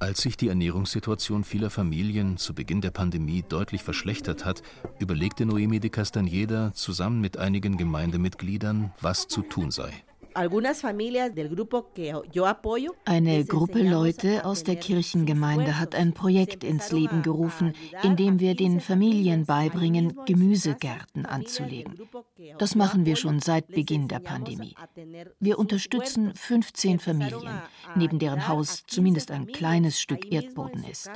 Als 0.00 0.20
sich 0.20 0.36
die 0.36 0.48
Ernährungssituation 0.48 1.44
vieler 1.44 1.70
Familien 1.70 2.36
zu 2.36 2.54
Beginn 2.54 2.80
der 2.80 2.90
Pandemie 2.90 3.44
deutlich 3.48 3.82
verschlechtert 3.82 4.44
hat, 4.44 4.62
überlegte 4.98 5.44
Noemi 5.44 5.80
de 5.80 5.90
Castañeda 5.90 6.72
zusammen 6.72 7.20
mit 7.20 7.36
einigen 7.36 7.76
Gemeindemitgliedern, 7.76 8.92
was 9.00 9.26
zu 9.26 9.42
tun 9.42 9.70
sei. 9.70 9.92
Eine 13.04 13.44
Gruppe 13.44 13.82
Leute 13.82 14.44
aus 14.44 14.62
der 14.62 14.76
Kirchengemeinde 14.76 15.80
hat 15.80 15.96
ein 15.96 16.12
Projekt 16.12 16.62
ins 16.62 16.92
Leben 16.92 17.22
gerufen, 17.22 17.72
in 18.04 18.14
dem 18.14 18.38
wir 18.38 18.54
den 18.54 18.78
Familien 18.80 19.46
beibringen, 19.46 20.16
Gemüsegärten 20.26 21.26
anzulegen. 21.26 21.98
Das 22.58 22.76
machen 22.76 23.04
wir 23.04 23.16
schon 23.16 23.40
seit 23.40 23.66
Beginn 23.66 24.06
der 24.06 24.20
Pandemie. 24.20 24.76
Wir 25.40 25.58
unterstützen 25.58 26.32
15 26.36 27.00
Familien, 27.00 27.60
neben 27.96 28.20
deren 28.20 28.46
Haus 28.46 28.84
zumindest 28.86 29.32
ein 29.32 29.48
kleines 29.48 30.00
Stück 30.00 30.30
Erdboden 30.32 30.84
ist. 30.84 31.10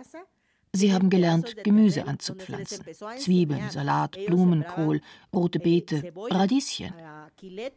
Sie 0.75 0.95
haben 0.95 1.11
gelernt, 1.11 1.63
Gemüse 1.65 2.07
anzupflanzen. 2.07 2.83
Zwiebeln, 3.19 3.69
Salat, 3.69 4.17
Blumenkohl, 4.27 5.03
rote 5.31 5.59
Beete, 5.59 6.15
Radieschen. 6.31 6.95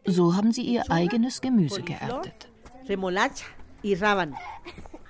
So 0.06 0.34
haben 0.34 0.54
sie 0.54 0.62
ihr 0.62 0.90
eigenes 0.90 1.42
Gemüse 1.42 1.82
geerntet. 1.82 2.50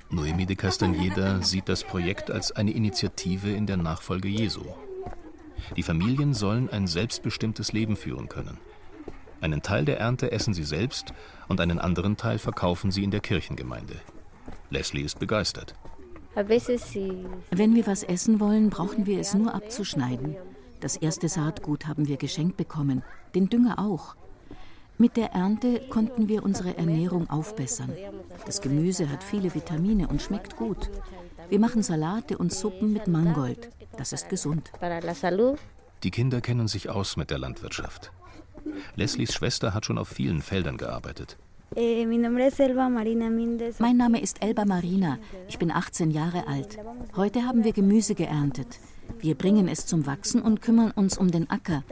Noemi 0.10 0.46
de 0.48 0.56
Castañeda 0.56 1.44
sieht 1.44 1.70
das 1.70 1.84
Projekt 1.84 2.32
als 2.32 2.52
eine 2.52 2.72
Initiative 2.72 3.52
in 3.52 3.68
der 3.68 3.78
Nachfolge 3.78 4.30
Jesu. 4.30 4.64
Die 5.76 5.84
Familien 5.84 6.34
sollen 6.34 6.70
ein 6.70 6.88
selbstbestimmtes 6.88 7.72
Leben 7.72 7.96
führen 7.96 8.30
können. 8.30 8.58
Einen 9.42 9.62
Teil 9.62 9.86
der 9.86 10.00
Ernte 10.00 10.32
essen 10.32 10.56
sie 10.56 10.64
selbst 10.64 11.14
und 11.48 11.62
einen 11.62 11.78
anderen 11.78 12.18
Teil 12.18 12.40
verkaufen 12.40 12.90
sie 12.90 13.04
in 13.04 13.12
der 13.12 13.20
Kirchengemeinde. 13.20 14.02
Leslie 14.72 15.04
ist 15.04 15.20
begeistert. 15.20 15.76
Wenn 16.36 17.76
wir 17.76 17.88
was 17.88 18.04
essen 18.04 18.40
wollen, 18.40 18.70
brauchen 18.70 19.06
wir 19.06 19.20
es 19.20 19.34
nur 19.34 19.54
abzuschneiden. 19.54 20.36
Das 20.82 20.98
erste 20.98 21.30
Saatgut 21.30 21.88
haben 21.88 22.08
wir 22.08 22.18
geschenkt 22.18 22.58
bekommen, 22.58 23.04
den 23.34 23.50
Dünger 23.50 23.80
auch. 23.80 24.16
Mit 24.98 25.18
der 25.18 25.32
Ernte 25.32 25.82
konnten 25.90 26.30
wir 26.30 26.44
unsere 26.44 26.78
Ernährung 26.78 27.30
aufbessern. 27.30 27.92
Das 28.46 28.62
Gemüse 28.62 29.10
hat 29.10 29.24
viele 29.24 29.54
Vitamine 29.54 30.08
und 30.08 30.22
schmeckt 30.22 30.56
gut. 30.56 30.90
Wir 31.50 31.60
machen 31.60 31.84
Salate 31.84 32.38
und 32.38 32.54
Suppen 32.54 32.94
mit 32.94 33.08
Mangold. 33.08 33.70
Das 33.98 34.14
ist 34.14 34.30
gesund. 34.30 34.72
Die 36.04 36.12
Kinder 36.12 36.42
kennen 36.42 36.68
sich 36.68 36.90
aus 36.90 37.18
mit 37.18 37.30
der 37.30 37.40
Landwirtschaft. 37.40 38.12
Leslies 38.96 39.34
Schwester 39.34 39.74
hat 39.74 39.86
schon 39.86 39.98
auf 39.98 40.08
vielen 40.08 40.42
Feldern 40.42 40.78
gearbeitet. 40.78 41.38
Eh, 41.76 42.06
mein 42.06 42.22
Name 42.22 42.48
ist 42.48 44.42
Elba 44.42 44.66
Marina. 44.66 45.18
Ich 45.50 45.60
bin 45.60 45.72
18 45.72 46.10
Jahre 46.12 46.48
alt. 46.48 46.78
Heute 47.18 47.44
haben 47.44 47.66
wir 47.66 47.74
Gemüse 47.74 48.16
geerntet. 48.16 48.80
Wir 49.20 49.36
bringen 49.36 49.68
es 49.68 49.86
zum 49.86 50.06
Wachsen 50.06 50.42
und 50.42 50.62
kümmern 50.62 50.92
uns 50.92 51.18
um 51.18 51.30
den 51.30 51.50
Acker. 51.50 51.84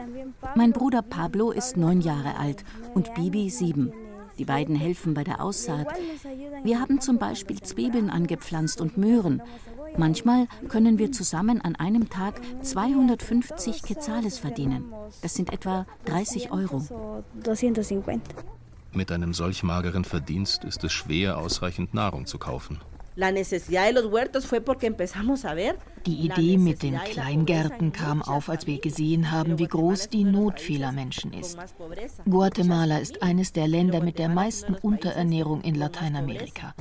Mein 0.55 0.71
Bruder 0.71 1.01
Pablo 1.01 1.51
ist 1.51 1.75
neun 1.75 1.99
Jahre 1.99 2.37
alt 2.37 2.63
und 2.93 3.13
Bibi 3.13 3.49
sieben. 3.49 3.91
Die 4.37 4.45
beiden 4.45 4.75
helfen 4.75 5.13
bei 5.13 5.23
der 5.23 5.43
Aussaat. 5.43 5.87
Wir 6.63 6.79
haben 6.79 7.01
zum 7.01 7.17
Beispiel 7.17 7.61
Zwiebeln 7.61 8.09
angepflanzt 8.09 8.79
und 8.79 8.97
Möhren. 8.97 9.41
Manchmal 9.97 10.47
können 10.69 10.97
wir 10.97 11.11
zusammen 11.11 11.61
an 11.61 11.75
einem 11.75 12.09
Tag 12.09 12.41
250 12.61 13.83
Quetzales 13.83 14.39
verdienen. 14.39 14.85
Das 15.21 15.35
sind 15.35 15.51
etwa 15.51 15.85
30 16.05 16.51
Euro. 16.51 16.81
Mit 18.95 19.11
einem 19.11 19.33
solch 19.33 19.63
mageren 19.63 20.05
Verdienst 20.05 20.63
ist 20.63 20.83
es 20.83 20.93
schwer, 20.93 21.37
ausreichend 21.39 21.93
Nahrung 21.93 22.27
zu 22.27 22.37
kaufen. 22.37 22.79
Die 26.05 26.19
Idee 26.25 26.57
mit 26.57 26.83
den 26.83 26.97
Kleingärten 26.97 27.91
kam 27.91 28.21
auf, 28.21 28.49
als 28.49 28.67
wir 28.67 28.79
gesehen 28.79 29.31
haben, 29.31 29.59
wie 29.59 29.67
groß 29.67 30.09
die 30.09 30.23
Not 30.23 30.59
vieler 30.59 30.91
Menschen 30.91 31.33
ist. 31.33 31.57
Guatemala 32.29 32.97
ist 32.97 33.21
eines 33.21 33.53
der 33.53 33.67
Länder 33.67 34.01
mit 34.01 34.19
der 34.19 34.29
meisten 34.29 34.75
Unterernährung 34.75 35.61
in 35.61 35.75
Lateinamerika. 35.75 36.73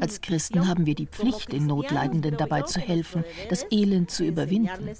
Als 0.00 0.20
Christen 0.20 0.66
haben 0.66 0.86
wir 0.86 0.94
die 0.94 1.06
Pflicht, 1.06 1.52
den 1.52 1.66
Notleidenden 1.66 2.36
dabei 2.36 2.62
zu 2.62 2.80
helfen, 2.80 3.24
das 3.48 3.64
Elend 3.70 4.10
zu 4.10 4.24
überwinden. 4.24 4.90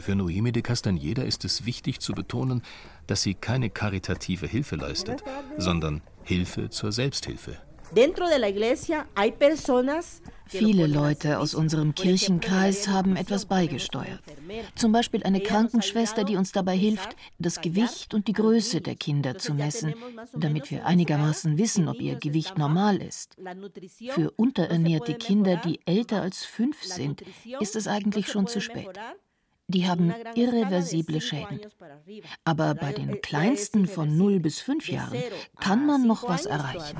Für 0.00 0.14
Noemi 0.14 0.50
de 0.50 0.62
Castañeda 0.62 1.22
ist 1.22 1.44
es 1.44 1.66
wichtig 1.66 2.00
zu 2.00 2.14
betonen, 2.14 2.62
dass 3.10 3.22
sie 3.22 3.34
keine 3.34 3.70
karitative 3.70 4.46
Hilfe 4.46 4.76
leistet, 4.76 5.24
sondern 5.58 6.02
Hilfe 6.22 6.70
zur 6.70 6.92
Selbsthilfe. 6.92 7.58
Dentro 7.94 8.26
de 8.28 8.38
la 8.38 8.48
iglesia 8.48 9.06
hay 9.16 9.32
personas 9.32 10.22
Viele 10.46 10.88
Leute 10.88 11.38
aus 11.38 11.54
unserem 11.54 11.94
Kirchenkreis 11.94 12.88
haben 12.88 13.14
etwas 13.14 13.46
beigesteuert. 13.46 14.20
Zum 14.74 14.90
Beispiel 14.90 15.22
eine 15.22 15.40
Krankenschwester, 15.40 16.24
die 16.24 16.34
uns 16.34 16.50
dabei 16.50 16.76
hilft, 16.76 17.14
das 17.38 17.60
Gewicht 17.60 18.14
und 18.14 18.26
die 18.26 18.32
Größe 18.32 18.80
der 18.80 18.96
Kinder 18.96 19.38
zu 19.38 19.54
messen, 19.54 19.94
damit 20.34 20.72
wir 20.72 20.86
einigermaßen 20.86 21.56
wissen, 21.56 21.88
ob 21.88 22.00
ihr 22.00 22.16
Gewicht 22.16 22.58
normal 22.58 23.00
ist. 23.00 23.36
Für 24.08 24.32
unterernährte 24.32 25.14
Kinder, 25.14 25.54
die 25.56 25.78
älter 25.86 26.20
als 26.20 26.44
fünf 26.44 26.82
sind, 26.82 27.22
ist 27.60 27.76
es 27.76 27.86
eigentlich 27.86 28.26
schon 28.26 28.48
zu 28.48 28.60
spät. 28.60 28.98
Die 29.70 29.86
haben 29.86 30.12
irreversible 30.34 31.20
Schäden. 31.20 31.60
Aber 32.44 32.74
bei 32.74 32.92
den 32.92 33.20
kleinsten 33.20 33.86
von 33.86 34.16
0 34.16 34.40
bis 34.40 34.60
5 34.60 34.88
Jahren 34.88 35.22
kann 35.60 35.86
man 35.86 36.08
noch 36.08 36.28
was 36.28 36.44
erreichen. 36.44 36.98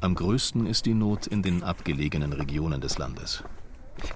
Am 0.00 0.14
größten 0.14 0.66
ist 0.66 0.84
die 0.84 0.94
Not 0.94 1.26
in 1.26 1.42
den 1.42 1.62
abgelegenen 1.62 2.34
Regionen 2.34 2.82
des 2.82 2.98
Landes. 2.98 3.42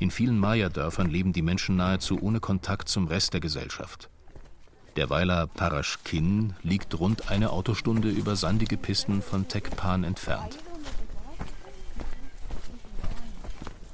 In 0.00 0.10
vielen 0.10 0.38
Maya-Dörfern 0.38 1.08
leben 1.08 1.32
die 1.32 1.40
Menschen 1.40 1.76
nahezu 1.76 2.20
ohne 2.20 2.40
Kontakt 2.40 2.90
zum 2.90 3.06
Rest 3.06 3.32
der 3.32 3.40
Gesellschaft. 3.40 4.10
Der 4.96 5.08
Weiler 5.08 5.46
Paraschkin 5.46 6.54
liegt 6.62 6.98
rund 6.98 7.30
eine 7.30 7.50
Autostunde 7.50 8.10
über 8.10 8.34
sandige 8.34 8.76
Pisten 8.76 9.22
von 9.22 9.46
Tekpan 9.46 10.04
entfernt. 10.04 10.58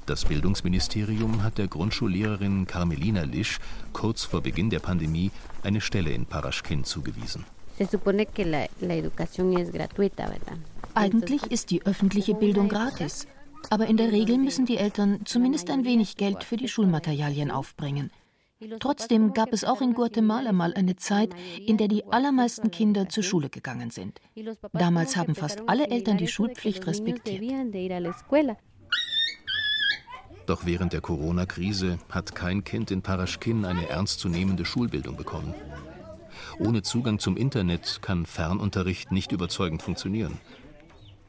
Das 0.07 0.25
Bildungsministerium 0.25 1.43
hat 1.43 1.57
der 1.57 1.67
Grundschullehrerin 1.67 2.65
Carmelina 2.65 3.23
Lisch 3.23 3.59
kurz 3.93 4.23
vor 4.23 4.41
Beginn 4.41 4.69
der 4.69 4.79
Pandemie 4.79 5.31
eine 5.63 5.81
Stelle 5.81 6.11
in 6.11 6.25
Paraschkin 6.25 6.83
zugewiesen. 6.83 7.45
Eigentlich 10.93 11.43
ist 11.43 11.69
die 11.69 11.85
öffentliche 11.85 12.33
Bildung 12.33 12.69
gratis. 12.69 13.27
Aber 13.69 13.87
in 13.87 13.97
der 13.97 14.11
Regel 14.11 14.37
müssen 14.37 14.65
die 14.65 14.77
Eltern 14.77 15.19
zumindest 15.25 15.69
ein 15.69 15.83
wenig 15.83 16.15
Geld 16.15 16.43
für 16.43 16.57
die 16.57 16.69
Schulmaterialien 16.69 17.51
aufbringen. 17.51 18.11
Trotzdem 18.79 19.33
gab 19.33 19.53
es 19.53 19.63
auch 19.63 19.81
in 19.81 19.93
Guatemala 19.93 20.51
mal 20.51 20.73
eine 20.73 20.95
Zeit, 20.95 21.29
in 21.65 21.77
der 21.77 21.87
die 21.87 22.05
allermeisten 22.05 22.71
Kinder 22.71 23.07
zur 23.07 23.23
Schule 23.23 23.49
gegangen 23.49 23.91
sind. 23.91 24.19
Damals 24.73 25.15
haben 25.15 25.35
fast 25.35 25.67
alle 25.67 25.89
Eltern 25.89 26.17
die 26.17 26.27
Schulpflicht 26.27 26.87
respektiert. 26.87 27.43
Doch 30.47 30.65
während 30.65 30.93
der 30.93 31.01
Corona-Krise 31.01 31.99
hat 32.09 32.33
kein 32.33 32.63
Kind 32.63 32.89
in 32.89 33.01
Paraschkin 33.01 33.65
eine 33.65 33.89
ernstzunehmende 33.89 34.65
Schulbildung 34.65 35.17
bekommen. 35.17 35.53
Ohne 36.57 36.81
Zugang 36.81 37.19
zum 37.19 37.37
Internet 37.37 37.99
kann 38.01 38.25
Fernunterricht 38.25 39.11
nicht 39.11 39.31
überzeugend 39.31 39.83
funktionieren. 39.83 40.39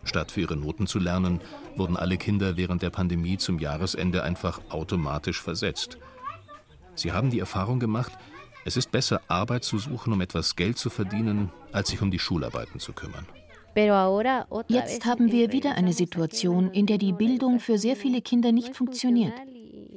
Statt 0.05 0.31
für 0.31 0.41
ihre 0.41 0.57
Noten 0.57 0.87
zu 0.87 0.99
lernen, 0.99 1.41
wurden 1.77 1.97
alle 1.97 2.17
Kinder 2.17 2.57
während 2.57 2.81
der 2.81 2.91
Pandemie 2.91 3.37
zum 3.37 3.59
Jahresende 3.59 4.23
einfach 4.23 4.61
automatisch 4.71 5.43
versetzt. 5.43 5.99
Sie 6.99 7.13
haben 7.13 7.31
die 7.31 7.39
Erfahrung 7.39 7.79
gemacht, 7.79 8.13
es 8.65 8.77
ist 8.77 8.91
besser, 8.91 9.21
Arbeit 9.29 9.65
zu 9.65 9.79
suchen, 9.79 10.13
um 10.13 10.21
etwas 10.21 10.57
Geld 10.57 10.79
zu 10.79 10.91
verdienen, 10.91 11.51
als 11.73 11.89
sich 11.89 12.03
um 12.03 12.11
die 12.11 12.19
Schularbeiten 12.19 12.81
zu 12.81 12.93
kümmern. 12.93 13.27
Jetzt 14.67 15.07
haben 15.07 15.31
wir 15.31 15.53
wieder 15.53 15.77
eine 15.77 15.93
Situation, 15.93 16.73
in 16.73 16.87
der 16.87 16.99
die 16.99 17.13
Bildung 17.13 17.61
für 17.61 17.79
sehr 17.79 17.95
viele 17.95 18.21
Kinder 18.21 18.51
nicht 18.51 18.75
funktioniert. 18.75 19.35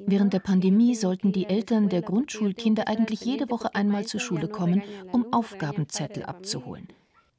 Während 0.05 0.33
der 0.33 0.39
Pandemie 0.39 0.93
sollten 0.95 1.31
die 1.31 1.47
Eltern 1.47 1.89
der 1.89 2.03
Grundschulkinder 2.03 2.87
eigentlich 2.87 3.21
jede 3.21 3.49
Woche 3.49 3.73
einmal 3.73 4.05
zur 4.05 4.19
Schule 4.19 4.47
kommen, 4.47 4.83
um 5.11 5.33
Aufgabenzettel 5.33 6.23
abzuholen. 6.33 6.87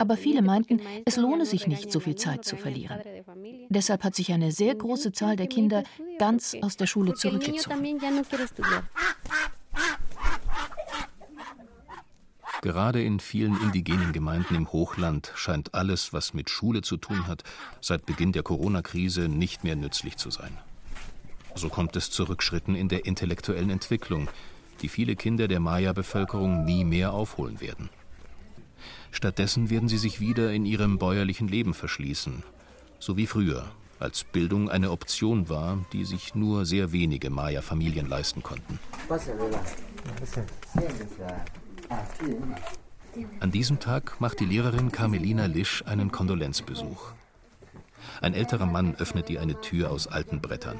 Aber 0.02 0.16
viele 0.16 0.42
meinten, 0.42 0.80
es 1.04 1.16
lohne 1.16 1.47
sich 1.47 1.68
nicht, 1.68 1.92
so 1.92 2.00
viel 2.00 2.16
Zeit 2.16 2.44
zu 2.44 2.56
verlieren. 2.56 2.99
Deshalb 3.68 4.02
hat 4.02 4.16
sich 4.16 4.32
eine 4.32 4.50
sehr 4.50 4.75
große 4.75 5.12
Zahl 5.12 5.37
der 5.37 5.47
Kinder 5.47 5.85
ganz 6.18 6.56
aus 6.61 6.76
der 6.76 6.88
Schule 6.88 7.14
zurückgezogen. 7.14 8.00
Gerade 12.62 13.00
in 13.00 13.21
vielen 13.21 13.61
indigenen 13.62 14.12
Gemeinden 14.12 14.56
im 14.56 14.73
Hochland 14.73 15.30
scheint 15.37 15.73
alles, 15.73 16.12
was 16.12 16.35
mit 16.35 16.50
Schule 16.50 16.82
zu 16.82 16.97
tun 16.97 17.28
hat, 17.28 17.44
seit 17.80 18.04
Beginn 18.04 18.32
der 18.32 18.42
Corona-Krise 18.42 19.28
nicht 19.28 19.62
mehr 19.62 19.76
nützlich 19.76 20.16
zu 20.16 20.30
sein. 20.30 20.58
So 21.54 21.69
kommt 21.69 21.95
es 21.95 22.10
zu 22.10 22.25
Rückschritten 22.25 22.75
in 22.75 22.88
der 22.88 23.06
intellektuellen 23.06 23.71
Entwicklung, 23.71 24.26
die 24.80 24.88
viele 24.88 25.15
Kinder 25.15 25.47
der 25.47 25.60
Maya-Bevölkerung 25.60 26.65
nie 26.65 26.84
mehr 26.84 27.12
aufholen 27.12 27.60
werden. 27.60 27.88
Stattdessen 29.12 29.70
werden 29.70 29.88
sie 29.88 29.98
sich 29.98 30.20
wieder 30.20 30.52
in 30.52 30.66
ihrem 30.66 30.98
bäuerlichen 30.98 31.46
Leben 31.46 31.75
verschließen, 31.75 32.42
so 32.98 33.16
wie 33.16 33.26
früher, 33.26 33.70
als 34.00 34.25
Bildung 34.25 34.68
eine 34.68 34.90
Option 34.90 35.48
war, 35.48 35.78
die 35.92 36.04
sich 36.04 36.34
nur 36.34 36.66
sehr 36.66 36.90
wenige 36.90 37.30
Maya-Familien 37.30 38.08
leisten 38.08 38.42
konnten. 38.42 38.80
An 43.38 43.52
diesem 43.52 43.78
Tag 43.78 44.20
macht 44.20 44.40
die 44.40 44.46
Lehrerin 44.46 44.90
Carmelina 44.90 45.46
Lisch 45.46 45.84
einen 45.86 46.10
Kondolenzbesuch. 46.10 47.12
Ein 48.20 48.34
älterer 48.34 48.66
Mann 48.66 48.94
öffnet 48.96 49.28
ihr 49.30 49.40
eine 49.40 49.60
Tür 49.60 49.90
aus 49.90 50.06
alten 50.06 50.40
Brettern. 50.40 50.78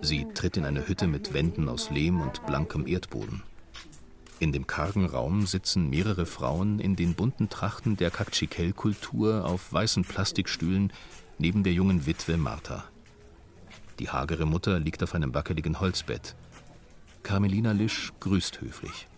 Sie 0.00 0.26
tritt 0.34 0.56
in 0.56 0.64
eine 0.64 0.88
Hütte 0.88 1.06
mit 1.06 1.34
Wänden 1.34 1.68
aus 1.68 1.90
Lehm 1.90 2.20
und 2.20 2.44
blankem 2.46 2.86
Erdboden. 2.86 3.42
In 4.38 4.52
dem 4.52 4.66
kargen 4.66 5.06
Raum 5.06 5.46
sitzen 5.46 5.88
mehrere 5.88 6.26
Frauen 6.26 6.78
in 6.78 6.94
den 6.94 7.14
bunten 7.14 7.48
Trachten 7.48 7.96
der 7.96 8.10
Kakchikel-Kultur 8.10 9.46
auf 9.46 9.72
weißen 9.72 10.04
Plastikstühlen 10.04 10.92
neben 11.38 11.62
der 11.62 11.72
jungen 11.72 12.06
Witwe 12.06 12.36
Martha. 12.36 12.84
Die 13.98 14.10
hagere 14.10 14.44
Mutter 14.44 14.78
liegt 14.78 15.02
auf 15.02 15.14
einem 15.14 15.34
wackeligen 15.34 15.80
Holzbett. 15.80 16.36
Carmelina 17.22 17.72
Lisch 17.72 18.12
grüßt 18.20 18.60
höflich. 18.60 19.08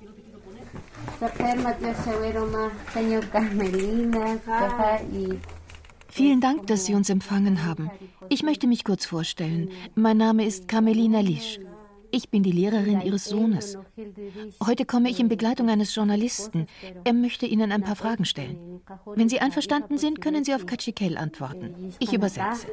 Vielen 6.09 6.41
Dank, 6.41 6.67
dass 6.69 6.87
Sie 6.87 6.95
uns 6.95 7.11
empfangen 7.11 7.65
haben. 7.65 7.91
Ich 8.29 8.43
möchte 8.45 8.67
mich 8.67 8.85
kurz 8.85 9.05
vorstellen. 9.05 9.71
Mein 9.97 10.17
Name 10.17 10.47
ist 10.47 10.69
Carmelina 10.69 11.21
Lisch. 11.21 11.59
Ich 12.11 12.31
bin 12.31 12.43
die 12.43 12.53
Lehrerin 12.53 13.01
Ihres 13.01 13.25
Sohnes. 13.25 13.79
Heute 14.65 14.85
komme 14.85 15.11
ich 15.11 15.21
in 15.21 15.29
Begleitung 15.29 15.69
eines 15.69 15.95
Journalisten. 15.95 16.67
Er 17.05 17.13
möchte 17.13 17.47
Ihnen 17.47 17.73
ein 17.73 17.83
paar 17.83 17.97
Fragen 17.97 18.25
stellen. 18.25 18.81
Wenn 19.15 19.29
Sie 19.29 19.41
einverstanden 19.41 19.99
sind, 19.99 20.21
können 20.21 20.45
Sie 20.45 20.55
auf 20.55 20.67
Kachikel 20.67 21.17
antworten. 21.17 21.95
Ich 21.99 22.13
übersetze. 22.13 22.67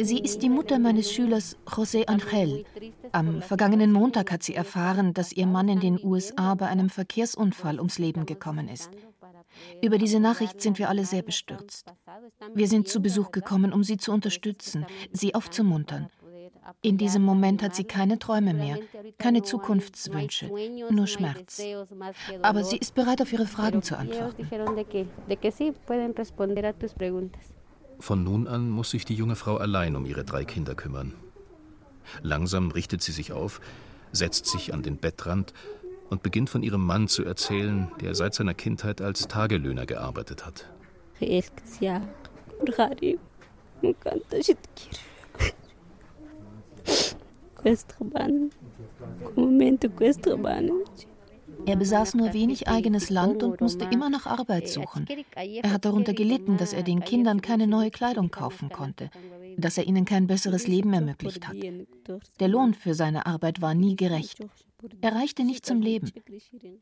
Sie 0.00 0.18
ist 0.18 0.42
die 0.42 0.48
Mutter 0.48 0.78
meines 0.78 1.12
Schülers 1.12 1.56
José 1.66 2.06
Angel. 2.06 2.64
Am 3.12 3.42
vergangenen 3.42 3.92
Montag 3.92 4.32
hat 4.32 4.42
sie 4.42 4.54
erfahren, 4.54 5.14
dass 5.14 5.32
ihr 5.32 5.46
Mann 5.46 5.68
in 5.68 5.80
den 5.80 5.98
USA 6.02 6.54
bei 6.54 6.66
einem 6.66 6.90
Verkehrsunfall 6.90 7.78
ums 7.78 7.98
Leben 7.98 8.26
gekommen 8.26 8.68
ist. 8.68 8.90
Über 9.82 9.98
diese 9.98 10.20
Nachricht 10.20 10.60
sind 10.60 10.78
wir 10.78 10.88
alle 10.88 11.04
sehr 11.04 11.22
bestürzt. 11.22 11.92
Wir 12.54 12.68
sind 12.68 12.88
zu 12.88 13.00
Besuch 13.00 13.32
gekommen, 13.32 13.72
um 13.72 13.84
sie 13.84 13.96
zu 13.96 14.12
unterstützen, 14.12 14.86
sie 15.12 15.34
aufzumuntern. 15.34 16.08
In 16.80 16.98
diesem 16.98 17.22
Moment 17.22 17.62
hat 17.62 17.74
sie 17.74 17.84
keine 17.84 18.18
Träume 18.18 18.54
mehr, 18.54 18.78
keine 19.18 19.42
Zukunftswünsche, 19.42 20.50
nur 20.90 21.06
Schmerz. 21.06 21.62
Aber 22.42 22.64
sie 22.64 22.78
ist 22.78 22.94
bereit, 22.94 23.20
auf 23.20 23.32
ihre 23.32 23.46
Fragen 23.46 23.82
zu 23.82 23.96
antworten. 23.98 24.48
Von 27.98 28.24
nun 28.24 28.48
an 28.48 28.70
muss 28.70 28.90
sich 28.90 29.04
die 29.04 29.14
junge 29.14 29.36
Frau 29.36 29.58
allein 29.58 29.94
um 29.94 30.06
ihre 30.06 30.24
drei 30.24 30.44
Kinder 30.44 30.74
kümmern. 30.74 31.14
Langsam 32.22 32.70
richtet 32.70 33.02
sie 33.02 33.12
sich 33.12 33.32
auf, 33.32 33.60
setzt 34.10 34.46
sich 34.46 34.74
an 34.74 34.82
den 34.82 34.98
Bettrand 34.98 35.54
und 36.10 36.22
beginnt 36.22 36.50
von 36.50 36.62
ihrem 36.62 36.84
Mann 36.84 37.08
zu 37.08 37.24
erzählen, 37.24 37.90
der 38.00 38.14
seit 38.14 38.34
seiner 38.34 38.54
Kindheit 38.54 39.00
als 39.00 39.28
Tagelöhner 39.28 39.86
gearbeitet 39.86 40.44
hat. 40.44 40.66
Er 51.64 51.76
besaß 51.76 52.14
nur 52.14 52.32
wenig 52.32 52.68
eigenes 52.68 53.10
Land 53.10 53.42
und 53.42 53.60
musste 53.60 53.84
immer 53.84 54.10
nach 54.10 54.26
Arbeit 54.26 54.68
suchen. 54.68 55.06
Er 55.36 55.72
hat 55.72 55.84
darunter 55.84 56.12
gelitten, 56.12 56.56
dass 56.56 56.72
er 56.72 56.82
den 56.82 57.00
Kindern 57.04 57.40
keine 57.40 57.66
neue 57.66 57.90
Kleidung 57.90 58.30
kaufen 58.30 58.70
konnte, 58.70 59.10
dass 59.56 59.78
er 59.78 59.86
ihnen 59.86 60.04
kein 60.04 60.26
besseres 60.26 60.66
Leben 60.66 60.92
ermöglicht 60.92 61.46
hat. 61.46 61.56
Der 62.40 62.48
Lohn 62.48 62.74
für 62.74 62.94
seine 62.94 63.26
Arbeit 63.26 63.60
war 63.60 63.74
nie 63.74 63.96
gerecht. 63.96 64.40
Er 65.00 65.14
reichte 65.14 65.44
nicht 65.44 65.66
zum 65.66 65.80
Leben. 65.80 66.10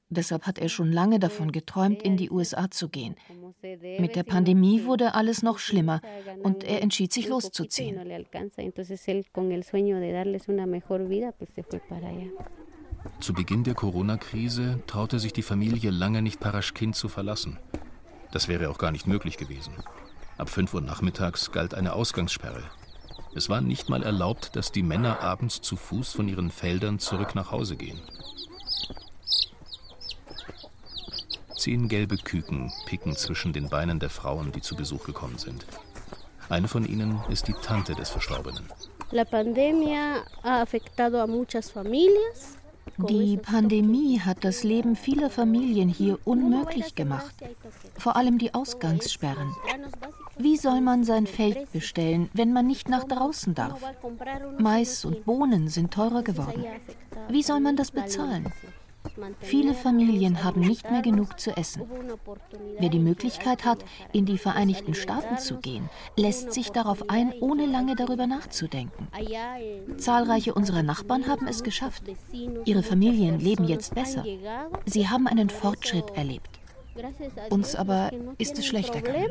Deshalb 0.09 0.47
hat 0.47 0.59
er 0.59 0.69
schon 0.69 0.93
lange 0.93 1.19
davon 1.19 1.53
geträumt, 1.53 2.03
in 2.03 2.17
die 2.17 2.31
USA 2.31 2.71
zu 2.71 2.89
gehen. 2.89 3.17
Mit 3.99 4.17
der 4.17 4.23
Pandemie 4.23 4.85
wurde 4.85 5.15
alles 5.15 5.43
noch 5.43 5.59
schlimmer 5.59 6.01
und 6.43 6.65
er 6.65 6.83
entschied 6.83 7.13
sich 7.13 7.29
loszuziehen. 7.29 8.01
Zu 13.21 13.33
Beginn 13.33 13.65
der 13.65 13.75
Corona-Krise 13.75 14.83
traute 14.87 15.19
sich 15.19 15.33
die 15.33 15.43
Familie 15.43 15.91
lange 15.91 16.23
nicht 16.23 16.41
Paraschkin 16.41 16.93
zu 16.93 17.09
verlassen. 17.09 17.59
Das 18.33 18.49
wäre 18.49 18.71
auch 18.71 18.79
gar 18.79 18.93
nicht 18.93 19.07
möglich 19.07 19.37
gewesen. 19.37 19.75
Ab 20.39 20.49
5 20.49 20.75
Uhr 20.75 20.81
nachmittags 20.81 21.53
galt 21.53 21.75
eine 21.75 21.93
Ausgangssperre. 21.93 22.63
Es 23.35 23.49
war 23.49 23.61
nicht 23.61 23.89
mal 23.89 24.03
erlaubt, 24.03 24.57
dass 24.57 24.73
die 24.73 24.83
Männer 24.83 25.21
abends 25.21 25.61
zu 25.61 25.77
Fuß 25.77 26.13
von 26.13 26.29
ihren 26.29 26.51
Feldern 26.51 26.99
zurück 26.99 27.35
nach 27.35 27.53
Hause 27.53 27.77
gehen. 27.77 28.01
Zehn 31.57 31.89
gelbe 31.89 32.17
Küken 32.17 32.73
picken 32.87 33.15
zwischen 33.17 33.53
den 33.53 33.69
Beinen 33.69 33.99
der 33.99 34.11
Frauen, 34.11 34.51
die 34.51 34.63
zu 34.63 34.75
Besuch 34.75 35.05
gekommen 35.05 35.39
sind. 35.39 35.65
Eine 36.49 36.69
von 36.69 36.85
ihnen 36.85 37.21
ist 37.29 37.49
die 37.49 37.55
Tante 37.63 37.95
des 37.95 38.11
Verstorbenen. 38.11 38.65
La 39.13 39.25
pandemia 39.25 40.25
ha 40.43 40.63
afectado 40.63 41.21
a 41.21 41.27
muchas 41.27 41.71
familias. 41.71 42.60
Die 42.99 43.37
Pandemie 43.37 44.21
hat 44.21 44.45
das 44.45 44.65
Leben 44.65 44.97
vieler 44.97 45.31
Familien 45.31 45.89
hier 45.89 46.19
unmöglich 46.25 46.95
gemacht, 46.95 47.35
vor 47.99 48.17
allem 48.17 48.39
die 48.39 48.55
Ausgangssperren. 48.55 49.55
Wie 50.39 50.57
soll 50.57 50.81
man 50.81 51.05
sein 51.05 51.27
Feld 51.27 51.71
bestellen, 51.73 52.31
wenn 52.33 52.53
man 52.53 52.67
nicht 52.67 52.89
nach 52.89 53.05
draußen 53.05 53.55
darf? 53.55 53.81
Mais 54.59 55.05
und 55.05 55.25
Bohnen 55.25 55.69
sind 55.69 55.93
teurer 55.93 56.23
geworden. 56.23 56.65
Wie 57.29 57.43
soll 57.43 57.61
man 57.61 57.77
das 57.77 57.91
bezahlen? 57.91 58.53
Viele 59.41 59.75
Familien 59.75 60.45
haben 60.45 60.61
nicht 60.61 60.91
mehr 60.91 61.03
genug 61.03 61.39
zu 61.39 61.57
essen. 61.57 61.83
Wer 62.79 62.89
die 62.89 62.99
Möglichkeit 62.99 63.65
hat, 63.65 63.85
in 64.13 64.27
die 64.27 64.39
Vereinigten 64.39 64.95
Staaten 64.95 65.39
zu 65.39 65.59
gehen, 65.59 65.89
lässt 66.17 66.53
sich 66.53 66.71
darauf 66.71 67.09
ein, 67.09 67.33
ohne 67.41 67.67
lange 67.67 67.97
darüber 67.97 68.27
nachzudenken. 68.27 69.09
Zahlreiche 69.97 70.55
unserer 70.55 70.83
Nachbarn 70.83 71.27
haben 71.27 71.47
es 71.47 71.63
geschafft. 71.63 72.05
Ihre 72.65 72.83
Familien 72.83 73.41
leben 73.41 73.65
jetzt 73.65 73.95
besser. 73.95 74.25
Sie 74.87 75.09
haben 75.09 75.27
einen 75.27 75.51
Fortschritt 75.51 76.11
erlebt. 76.17 76.61
Uns 77.51 77.75
aber 77.75 78.11
ist 78.39 78.59
es 78.59 78.67
schlechter 78.67 79.01
gegangen. 79.01 79.31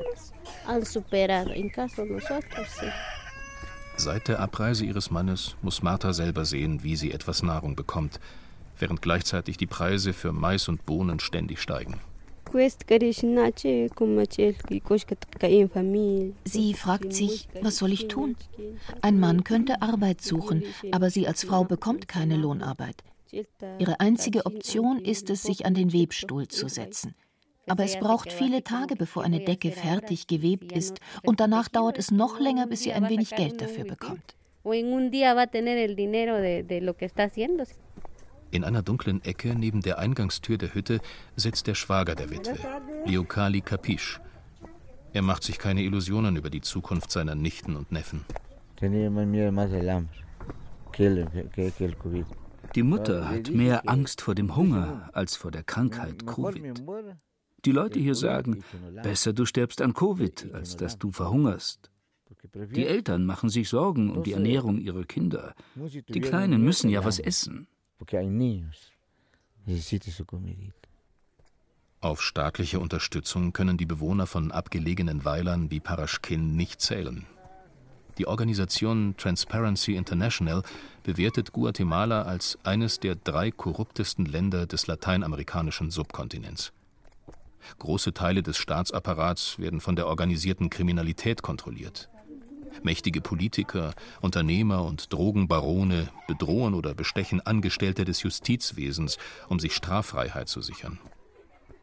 Seit 3.98 4.28
der 4.30 4.40
Abreise 4.40 4.86
ihres 4.86 5.12
Mannes 5.12 5.56
muss 5.62 5.84
Martha 5.84 6.14
selber 6.14 6.46
sehen, 6.46 6.84
wie 6.84 6.96
sie 6.96 7.12
etwas 7.12 7.44
Nahrung 7.44 7.76
bekommt 7.76 8.20
während 8.82 9.02
gleichzeitig 9.02 9.58
die 9.58 9.68
Preise 9.68 10.14
für 10.14 10.32
Mais 10.32 10.68
und 10.68 10.86
Bohnen 10.86 11.20
ständig 11.20 11.62
steigen. 11.62 12.00
Sie 16.46 16.74
fragt 16.74 17.14
sich, 17.14 17.48
was 17.62 17.78
soll 17.78 17.94
ich 17.94 18.08
tun? 18.08 18.36
Ein 19.02 19.20
Mann 19.20 19.44
könnte 19.44 19.84
Arbeit 19.84 20.22
suchen, 20.22 20.64
aber 20.92 21.12
sie 21.12 21.28
als 21.28 21.44
Frau 21.44 21.64
bekommt 21.64 22.08
keine 22.08 22.38
Lohnarbeit. 22.38 23.04
Ihre 23.78 24.00
einzige 24.00 24.48
Option 24.48 25.00
ist 25.00 25.30
es, 25.30 25.44
sich 25.44 25.66
an 25.68 25.76
den 25.76 25.94
Webstuhl 25.94 26.48
zu 26.48 26.68
setzen. 26.68 27.14
Aber 27.68 27.84
es 27.84 28.00
braucht 28.00 28.34
viele 28.34 28.64
Tage, 28.64 28.96
bevor 28.96 29.24
eine 29.24 29.42
Decke 29.42 29.72
fertig 29.72 30.26
gewebt 30.26 30.72
ist, 30.72 31.00
und 31.22 31.40
danach 31.40 31.68
dauert 31.68 32.00
es 32.00 32.10
noch 32.10 32.40
länger, 32.40 32.66
bis 32.66 32.82
sie 32.82 32.94
ein 32.94 33.08
wenig 33.10 33.30
Geld 33.30 33.62
dafür 33.62 33.86
bekommt. 33.86 34.36
In 38.52 38.64
einer 38.64 38.82
dunklen 38.82 39.24
Ecke 39.24 39.54
neben 39.56 39.82
der 39.82 40.00
Eingangstür 40.00 40.58
der 40.58 40.74
Hütte 40.74 41.02
sitzt 41.36 41.68
der 41.68 41.76
Schwager 41.76 42.16
der 42.16 42.32
Witwe, 42.32 42.58
Leokali 43.06 43.62
Kapisch. 43.62 44.20
Er 45.14 45.22
macht 45.22 45.44
sich 45.44 45.60
keine 45.60 45.84
Illusionen 45.84 46.36
über 46.36 46.50
die 46.50 46.62
Zukunft 46.62 47.12
seiner 47.12 47.36
Nichten 47.36 47.76
und 47.76 47.92
Neffen. 47.92 48.26
Die 52.76 52.84
Mutter 52.84 53.30
hat 53.30 53.52
mehr 53.52 53.90
Angst 53.90 54.22
vor 54.22 54.36
dem 54.36 54.56
Hunger 54.56 55.10
als 55.14 55.36
vor 55.36 55.52
der 55.52 55.64
Krankheit 55.64 56.26
Covid. 56.26 56.84
Die 57.66 57.72
Leute 57.72 58.00
hier 58.00 58.16
sagen, 58.16 58.64
besser 59.04 59.34
du 59.34 59.46
stirbst 59.46 59.82
an 59.82 59.94
Covid, 59.94 60.54
als 60.54 60.76
dass 60.76 60.98
du 60.98 61.12
verhungerst. 61.12 61.92
Die 62.54 62.86
Eltern 62.86 63.26
machen 63.26 63.50
sich 63.50 63.70
Sorgen 63.70 64.10
um 64.10 64.24
die 64.24 64.34
Ernährung 64.34 64.80
ihrer 64.80 65.04
Kinder. 65.04 65.54
Die 65.76 66.22
Kleinen 66.22 66.64
müssen 66.64 66.90
ja 66.90 67.04
was 67.04 67.20
essen 67.20 67.68
porque 68.00 68.18
hay 68.18 68.30
niños, 68.30 68.92
necesitan 69.66 70.12
su 70.12 70.26
comidita. 70.26 70.90
Auf 72.02 72.22
staatliche 72.22 72.80
Unterstützung 72.80 73.52
können 73.52 73.78
die 73.78 73.86
Bewohner 73.86 74.26
von 74.26 74.52
abgelegenen 74.54 75.26
Weilern 75.26 75.70
wie 75.70 75.82
Paraschkin 75.82 76.56
nicht 76.56 76.80
zählen. 76.80 77.28
Die 78.18 78.26
Organisation 78.26 79.16
Transparency 79.18 79.96
International 79.96 80.64
bewertet 81.04 81.52
Guatemala 81.52 82.22
als 82.22 82.58
eines 82.64 83.02
der 83.02 83.16
drei 83.16 83.52
korruptesten 83.52 84.26
Länder 84.26 84.66
des 84.66 84.88
lateinamerikanischen 84.88 85.92
Subkontinents. 85.92 86.72
Große 87.80 88.14
Teile 88.14 88.44
des 88.44 88.58
Staatsapparats 88.58 89.60
werden 89.60 89.82
von 89.82 89.98
der 89.98 90.08
organisierten 90.08 90.70
Kriminalität 90.70 91.42
kontrolliert. 91.42 92.10
Mächtige 92.84 93.22
Politiker, 93.22 93.94
Unternehmer 94.22 94.84
und 94.86 95.12
Drogenbarone 95.14 96.10
bedrohen 96.28 96.74
oder 96.74 96.94
bestechen 96.94 97.42
Angestellte 97.42 98.06
des 98.06 98.24
Justizwesens, 98.24 99.18
um 99.48 99.60
sich 99.60 99.74
Straffreiheit 99.74 100.48
zu 100.48 100.62
sichern. 100.62 101.00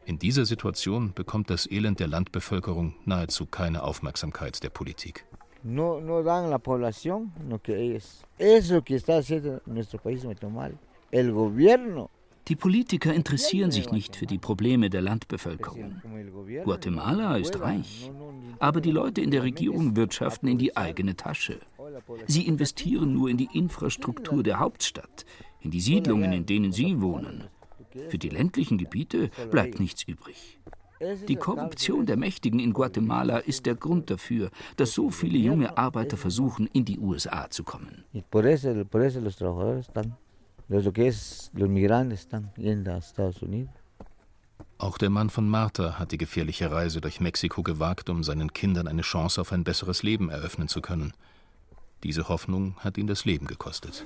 In 0.05 0.19
dieser 0.19 0.45
Situation 0.45 1.13
bekommt 1.13 1.49
das 1.49 1.69
Elend 1.69 1.99
der 1.99 2.07
Landbevölkerung 2.07 2.95
nahezu 3.05 3.45
keine 3.45 3.83
Aufmerksamkeit 3.83 4.63
der 4.63 4.69
Politik. 4.69 5.25
No, 5.63 5.99
no 5.99 6.23
dan 6.23 6.49
la 6.49 6.59
población 6.59 7.33
lo 7.49 7.59
que 7.59 7.95
es. 7.95 8.23
Eso 8.37 8.81
que 8.81 8.95
está 8.95 9.17
haciendo 9.17 9.61
nuestro 9.65 9.99
país 9.99 10.23
muy 10.23 10.35
mal. 10.49 10.77
El 11.11 11.31
gobierno 11.31 12.09
die 12.47 12.55
Politiker 12.55 13.13
interessieren 13.13 13.71
sich 13.71 13.91
nicht 13.91 14.15
für 14.15 14.25
die 14.25 14.37
Probleme 14.37 14.89
der 14.89 15.01
Landbevölkerung. 15.01 16.01
Guatemala 16.63 17.35
ist 17.35 17.59
reich, 17.59 18.09
aber 18.59 18.81
die 18.81 18.91
Leute 18.91 19.21
in 19.21 19.31
der 19.31 19.43
Regierung 19.43 19.95
wirtschaften 19.95 20.47
in 20.47 20.57
die 20.57 20.75
eigene 20.75 21.15
Tasche. 21.15 21.59
Sie 22.27 22.47
investieren 22.47 23.13
nur 23.13 23.29
in 23.29 23.37
die 23.37 23.49
Infrastruktur 23.53 24.43
der 24.43 24.59
Hauptstadt, 24.59 25.25
in 25.61 25.71
die 25.71 25.81
Siedlungen, 25.81 26.33
in 26.33 26.45
denen 26.45 26.71
sie 26.71 27.01
wohnen. 27.01 27.45
Für 28.09 28.17
die 28.17 28.29
ländlichen 28.29 28.77
Gebiete 28.77 29.29
bleibt 29.51 29.79
nichts 29.79 30.03
übrig. 30.03 30.59
Die 31.27 31.35
Korruption 31.35 32.05
der 32.07 32.17
Mächtigen 32.17 32.59
in 32.59 32.73
Guatemala 32.73 33.37
ist 33.37 33.65
der 33.67 33.75
Grund 33.75 34.09
dafür, 34.09 34.49
dass 34.77 34.93
so 34.93 35.09
viele 35.09 35.37
junge 35.37 35.77
Arbeiter 35.77 36.17
versuchen, 36.17 36.67
in 36.73 36.85
die 36.85 36.99
USA 36.99 37.49
zu 37.49 37.63
kommen 37.63 38.03
los 41.53 41.69
migrantes 41.69 42.19
están 42.19 42.51
yendo 42.57 42.91
a 42.91 42.97
Estados 42.97 43.41
Unidos. 43.41 43.86
Auch 44.77 44.97
der 44.97 45.09
Mann 45.09 45.29
von 45.29 45.49
Martha 45.49 45.97
hat 45.97 46.11
die 46.11 46.17
gefährliche 46.17 46.71
Reise 46.71 47.01
durch 47.01 47.19
Mexiko 47.19 47.63
gewagt, 47.63 48.09
um 48.09 48.23
seinen 48.23 48.53
Kindern 48.53 48.87
eine 48.87 49.01
Chance 49.01 49.41
auf 49.41 49.51
ein 49.51 49.63
besseres 49.63 50.03
Leben 50.03 50.29
eröffnen 50.29 50.67
zu 50.67 50.81
können. 50.81 51.13
Diese 52.03 52.29
Hoffnung 52.29 52.75
hat 52.79 52.97
ihn 52.97 53.07
das 53.07 53.25
Leben 53.25 53.47
gekostet. 53.47 54.05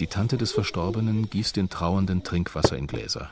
Die 0.00 0.06
Tante 0.06 0.36
des 0.36 0.52
Verstorbenen 0.52 1.30
gießt 1.30 1.56
den 1.56 1.70
Trauernden 1.70 2.22
Trinkwasser 2.22 2.76
in 2.76 2.86
Gläser. 2.86 3.30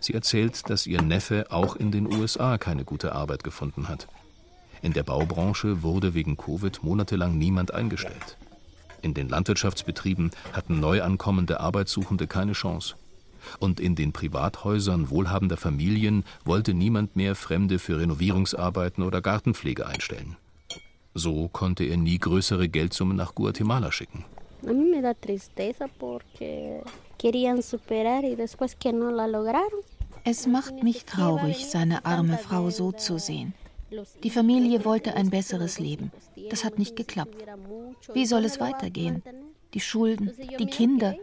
Sie 0.00 0.12
erzählt, 0.12 0.68
dass 0.70 0.86
ihr 0.86 1.02
Neffe 1.02 1.46
auch 1.50 1.76
in 1.76 1.92
den 1.92 2.12
USA 2.12 2.58
keine 2.58 2.84
gute 2.84 3.12
Arbeit 3.12 3.44
gefunden 3.44 3.88
hat. 3.88 4.08
In 4.82 4.92
der 4.92 5.04
Baubranche 5.04 5.82
wurde 5.82 6.14
wegen 6.14 6.36
Covid 6.36 6.82
monatelang 6.82 7.38
niemand 7.38 7.72
eingestellt. 7.72 8.36
In 9.02 9.14
den 9.14 9.28
Landwirtschaftsbetrieben 9.28 10.30
hatten 10.52 10.80
neu 10.80 11.02
ankommende 11.02 11.60
Arbeitssuchende 11.60 12.26
keine 12.26 12.52
Chance. 12.52 12.96
Und 13.58 13.80
in 13.80 13.94
den 13.94 14.12
Privathäusern 14.12 15.10
wohlhabender 15.10 15.56
Familien 15.56 16.24
wollte 16.44 16.74
niemand 16.74 17.16
mehr 17.16 17.34
Fremde 17.34 17.78
für 17.78 17.98
Renovierungsarbeiten 17.98 19.02
oder 19.04 19.20
Gartenpflege 19.20 19.86
einstellen. 19.86 20.36
So 21.14 21.48
konnte 21.48 21.84
er 21.84 21.96
nie 21.96 22.18
größere 22.18 22.68
Geldsummen 22.68 23.16
nach 23.16 23.34
Guatemala 23.34 23.92
schicken. 23.92 24.24
Es 30.24 30.46
macht 30.46 30.82
mich 30.82 31.04
traurig, 31.04 31.66
seine 31.66 32.04
arme 32.04 32.38
Frau 32.38 32.70
so 32.70 32.92
zu 32.92 33.18
sehen. 33.18 33.54
Die 34.22 34.30
Familie 34.30 34.84
wollte 34.84 35.14
ein 35.14 35.30
besseres 35.30 35.78
Leben. 35.78 36.10
Das 36.50 36.64
hat 36.64 36.78
nicht 36.78 36.96
geklappt. 36.96 37.36
Wie 38.12 38.26
soll 38.26 38.44
es 38.44 38.58
weitergehen? 38.58 39.22
Die 39.74 39.80
Schulden, 39.80 40.32
die 40.58 40.66
Kinder. 40.66 41.16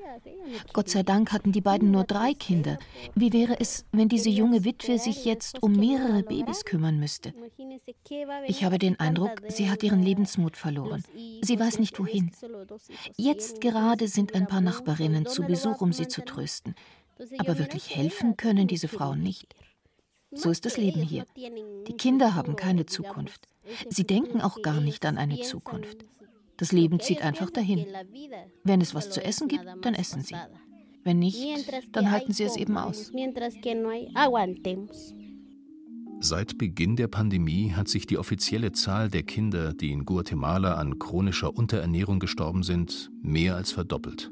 Gott 0.73 0.89
sei 0.89 1.03
Dank 1.03 1.31
hatten 1.31 1.51
die 1.51 1.61
beiden 1.61 1.91
nur 1.91 2.03
drei 2.03 2.33
Kinder. 2.33 2.77
Wie 3.15 3.31
wäre 3.31 3.59
es, 3.59 3.85
wenn 3.91 4.09
diese 4.09 4.29
junge 4.29 4.65
Witwe 4.65 4.99
sich 4.99 5.25
jetzt 5.25 5.63
um 5.63 5.73
mehrere 5.73 6.23
Babys 6.23 6.65
kümmern 6.65 6.99
müsste? 6.99 7.33
Ich 8.47 8.63
habe 8.63 8.77
den 8.77 8.99
Eindruck, 8.99 9.41
sie 9.47 9.69
hat 9.69 9.83
ihren 9.83 10.03
Lebensmut 10.03 10.57
verloren. 10.57 11.03
Sie 11.41 11.59
weiß 11.59 11.79
nicht 11.79 11.97
wohin. 11.99 12.31
Jetzt 13.15 13.61
gerade 13.61 14.07
sind 14.07 14.35
ein 14.35 14.47
paar 14.47 14.61
Nachbarinnen 14.61 15.25
zu 15.25 15.43
Besuch, 15.43 15.81
um 15.81 15.93
sie 15.93 16.07
zu 16.07 16.23
trösten. 16.23 16.75
Aber 17.37 17.57
wirklich 17.57 17.95
helfen 17.95 18.35
können 18.35 18.67
diese 18.67 18.87
Frauen 18.87 19.21
nicht. 19.21 19.55
So 20.31 20.49
ist 20.49 20.65
das 20.65 20.77
Leben 20.77 21.01
hier. 21.01 21.25
Die 21.35 21.97
Kinder 21.97 22.35
haben 22.35 22.55
keine 22.55 22.85
Zukunft. 22.85 23.47
Sie 23.89 24.05
denken 24.05 24.41
auch 24.41 24.61
gar 24.61 24.81
nicht 24.81 25.05
an 25.05 25.17
eine 25.17 25.41
Zukunft. 25.41 26.05
Das 26.61 26.71
Leben 26.71 26.99
zieht 26.99 27.23
einfach 27.23 27.49
dahin. 27.49 27.87
Wenn 28.63 28.81
es 28.81 28.93
was 28.93 29.09
zu 29.09 29.23
essen 29.25 29.47
gibt, 29.47 29.65
dann 29.81 29.95
essen 29.95 30.21
sie. 30.21 30.35
Wenn 31.03 31.17
nicht, 31.17 31.43
dann 31.91 32.11
halten 32.11 32.33
sie 32.33 32.43
es 32.43 32.55
eben 32.55 32.77
aus. 32.77 33.11
Seit 36.19 36.59
Beginn 36.59 36.95
der 36.97 37.07
Pandemie 37.07 37.71
hat 37.71 37.87
sich 37.87 38.05
die 38.05 38.19
offizielle 38.19 38.73
Zahl 38.73 39.09
der 39.09 39.23
Kinder, 39.23 39.73
die 39.73 39.91
in 39.91 40.05
Guatemala 40.05 40.75
an 40.75 40.99
chronischer 40.99 41.57
Unterernährung 41.57 42.19
gestorben 42.19 42.61
sind, 42.61 43.09
mehr 43.23 43.55
als 43.55 43.71
verdoppelt. 43.71 44.31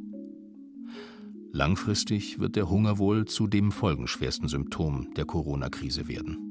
Langfristig 1.51 2.37
wird 2.37 2.55
der 2.55 2.69
Hunger 2.69 2.99
wohl 2.99 3.25
zu 3.25 3.47
dem 3.47 3.71
folgenschwersten 3.71 4.47
Symptom 4.47 5.11
der 5.15 5.25
Corona-Krise 5.25 6.07
werden. 6.07 6.48